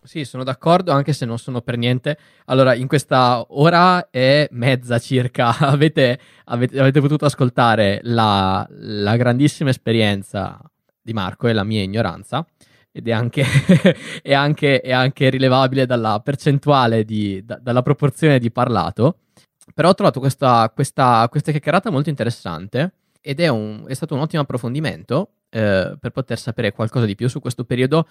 [0.03, 2.19] Sì, sono d'accordo, anche se non sono per niente.
[2.47, 9.71] Allora, in questa ora e mezza circa avete, avete, avete potuto ascoltare la, la, grandissima
[9.71, 10.61] esperienza
[11.01, 12.47] di Marco e la mia ignoranza.
[12.93, 13.45] ed è anche,
[14.23, 19.17] è anche, è anche rilevabile dalla percentuale, di, da, dalla proporzione di parlato.
[19.75, 24.21] Però ho trovato questa, questa, questa chiacchierata molto interessante ed è, un, è stato un
[24.21, 28.07] ottimo approfondimento eh, per poter sapere qualcosa di più su questo periodo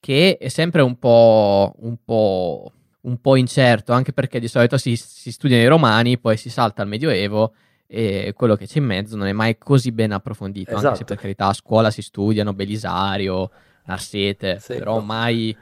[0.00, 2.72] che è sempre un po', un po',
[3.02, 6.82] un po incerto, anche perché di solito si, si studiano i romani, poi si salta
[6.82, 7.54] al Medioevo
[7.86, 10.86] e quello che c'è in mezzo non è mai così ben approfondito, esatto.
[10.86, 13.50] anche se per carità a scuola si studiano Belisario,
[13.86, 15.56] Narsete, sì, però mai,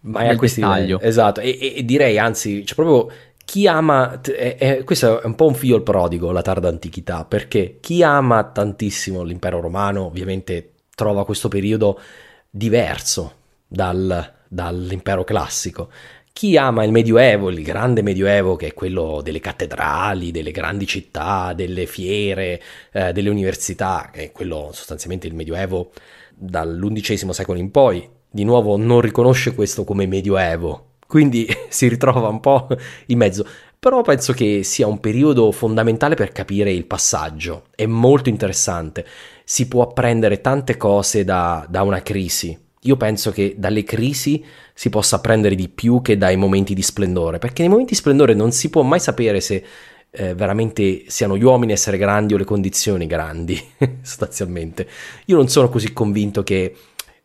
[0.00, 0.96] mai a questi livelli.
[1.00, 3.14] Esatto, e, e, e, direi anzi, c'è proprio
[3.44, 7.24] chi ama, è, è, questo è un po' un figlio il prodigo, la tarda antichità,
[7.24, 12.00] perché chi ama tantissimo l'impero romano ovviamente trova questo periodo
[12.48, 13.34] diverso
[13.66, 15.90] dal, dall'impero classico.
[16.32, 21.52] Chi ama il Medioevo, il grande Medioevo, che è quello delle cattedrali, delle grandi città,
[21.54, 22.60] delle fiere,
[22.92, 25.92] eh, delle università, che è quello sostanzialmente il Medioevo
[26.34, 32.40] dall'undicesimo secolo in poi, di nuovo non riconosce questo come Medioevo, quindi si ritrova un
[32.40, 32.68] po'
[33.06, 33.46] in mezzo.
[33.78, 39.04] Però penso che sia un periodo fondamentale per capire il passaggio, è molto interessante,
[39.44, 42.58] si può apprendere tante cose da, da una crisi.
[42.80, 47.38] Io penso che dalle crisi si possa apprendere di più che dai momenti di splendore,
[47.38, 49.62] perché nei momenti di splendore non si può mai sapere se
[50.10, 53.62] eh, veramente siano gli uomini a essere grandi o le condizioni grandi,
[54.00, 54.88] sostanzialmente.
[55.26, 56.74] Io non sono così convinto che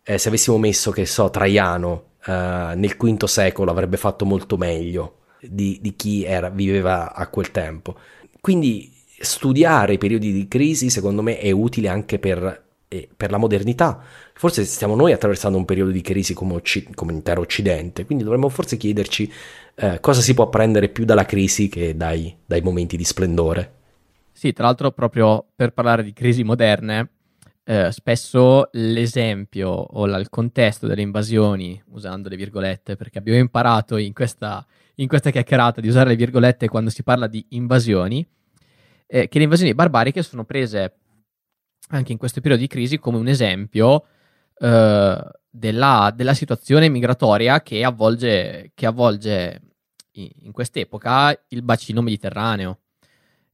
[0.04, 5.80] eh, se avessimo messo, che so, Traiano nel V secolo avrebbe fatto molto meglio di,
[5.82, 7.96] di chi era, viveva a quel tempo.
[8.42, 13.38] Quindi studiare i periodi di crisi secondo me è utile anche per, eh, per la
[13.38, 14.02] modernità.
[14.34, 18.50] Forse stiamo noi attraversando un periodo di crisi come, Occ- come intero Occidente, quindi dovremmo
[18.50, 19.32] forse chiederci
[19.76, 23.74] eh, cosa si può apprendere più dalla crisi che dai, dai momenti di splendore.
[24.32, 27.10] Sì, tra l'altro proprio per parlare di crisi moderne,
[27.70, 33.98] eh, spesso l'esempio o la, il contesto delle invasioni, usando le virgolette, perché abbiamo imparato
[33.98, 34.66] in questa
[34.96, 38.28] in questa chiacchierata di usare le virgolette quando si parla di invasioni,
[39.06, 40.96] eh, che le invasioni barbariche sono prese
[41.90, 44.08] anche in questo periodo di crisi come un esempio
[44.58, 49.62] eh, della, della, situazione migratoria che avvolge, che avvolge
[50.14, 52.80] in, in quest'epoca il bacino mediterraneo.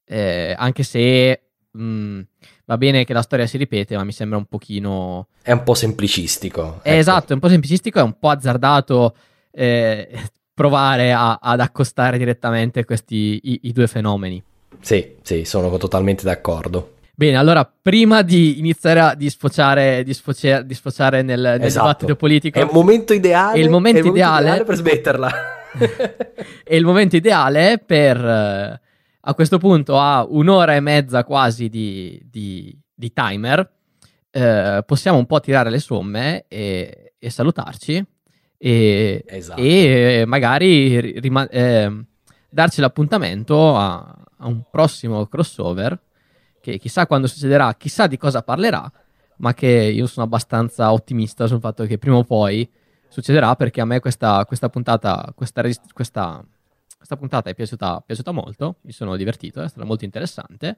[0.06, 2.22] Eh, anche se mh, mm,
[2.66, 5.28] va bene che la storia si ripete, ma mi sembra un pochino...
[5.42, 6.80] È un po' semplicistico.
[6.82, 6.98] Ecco.
[6.98, 9.16] Esatto, è un po' semplicistico, è un po' azzardato.
[9.52, 10.10] Eh,
[10.56, 14.42] provare a, ad accostare direttamente questi i, i due fenomeni.
[14.80, 16.94] Sì, sì, sono totalmente d'accordo.
[17.14, 21.86] Bene, allora prima di iniziare a di sfociare, di sfociare, di sfociare nel, nel esatto.
[21.86, 24.76] dibattito politico, è il momento ideale, è il momento, è il momento ideale, ideale, per
[24.76, 25.32] smetterla.
[26.64, 28.82] è il momento ideale per
[29.28, 33.72] a questo punto, a un'ora e mezza quasi di, di, di timer,
[34.30, 38.06] eh, possiamo un po' tirare le somme e, e salutarci
[38.58, 39.62] e, esatto.
[39.62, 42.06] e magari rima- eh,
[42.50, 46.00] darci l'appuntamento a, a, un prossimo crossover
[46.62, 48.92] che chissà quando succederà, chissà di cosa parlerà,
[49.38, 52.70] ma che io sono abbastanza ottimista sul fatto che prima o poi
[53.08, 56.44] succederà perché a me questa, questa puntata, questa, questa,
[57.06, 60.78] questa puntata è piaciuta, piaciuta, molto, mi sono divertito, è stata molto interessante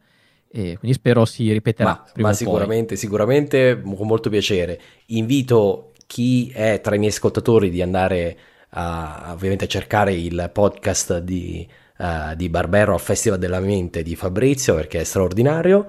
[0.50, 1.90] e quindi spero si ripeterà.
[1.90, 4.80] Ma, ma sicuramente, sicuramente con molto piacere.
[5.08, 8.38] Invito chi è tra i miei ascoltatori di andare
[8.72, 11.68] a, ovviamente a cercare il podcast di,
[11.98, 15.88] uh, di Barbero al Festival della Mente di Fabrizio perché è straordinario.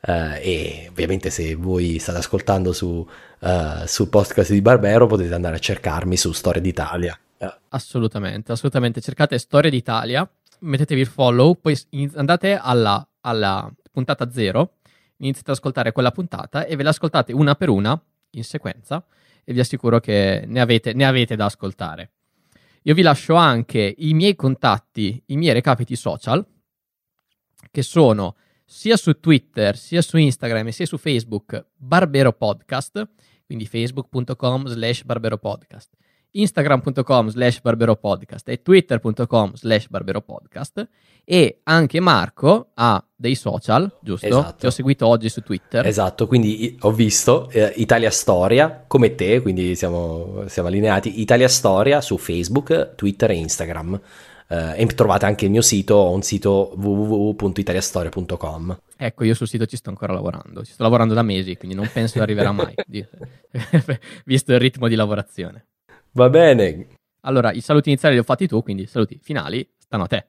[0.00, 2.86] Uh, e ovviamente se voi state ascoltando su,
[3.40, 7.18] uh, sul podcast di Barbero potete andare a cercarmi su Storia d'Italia.
[7.68, 9.00] Assolutamente, assolutamente.
[9.00, 10.28] Cercate Storia d'Italia,
[10.60, 11.76] mettetevi il follow, poi
[12.14, 14.76] andate alla, alla puntata zero,
[15.18, 18.00] iniziate ad ascoltare quella puntata e ve l'ascoltate una per una
[18.30, 19.04] in sequenza
[19.44, 22.12] e vi assicuro che ne avete, ne avete da ascoltare.
[22.82, 26.44] Io vi lascio anche i miei contatti, i miei recapiti social,
[27.70, 33.08] che sono sia su Twitter, sia su Instagram, sia su Facebook, Barbero Podcast,
[33.46, 35.90] quindi facebook.com slash Barbero Podcast
[36.32, 40.88] instagram.com slash barberopodcast e twitter.com slash barberopodcast
[41.24, 44.26] e anche Marco ha dei social, giusto?
[44.26, 44.56] Esatto.
[44.60, 45.86] Ti ho seguito oggi su Twitter.
[45.86, 51.20] Esatto, quindi ho visto eh, Italia Storia come te, quindi siamo, siamo, allineati.
[51.20, 54.00] Italia Storia su Facebook, Twitter e Instagram.
[54.48, 58.80] Eh, e trovate anche il mio sito, ho un sito www.italiastoria.com.
[58.96, 61.90] Ecco, io sul sito ci sto ancora lavorando, ci sto lavorando da mesi, quindi non
[61.92, 62.72] penso arriverà mai,
[64.24, 65.66] visto il ritmo di lavorazione.
[66.18, 66.86] Va bene.
[67.20, 70.26] Allora, i saluti iniziali li ho fatti tu, quindi i saluti finali stanno a te.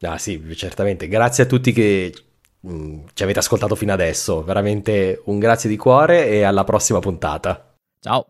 [0.00, 1.06] Ah sì, certamente.
[1.06, 2.12] Grazie a tutti che
[2.58, 4.42] mh, mm, ci avete ascoltato fino adesso.
[4.42, 7.74] Veramente un grazie di cuore e alla prossima puntata.
[8.00, 8.26] Ciao.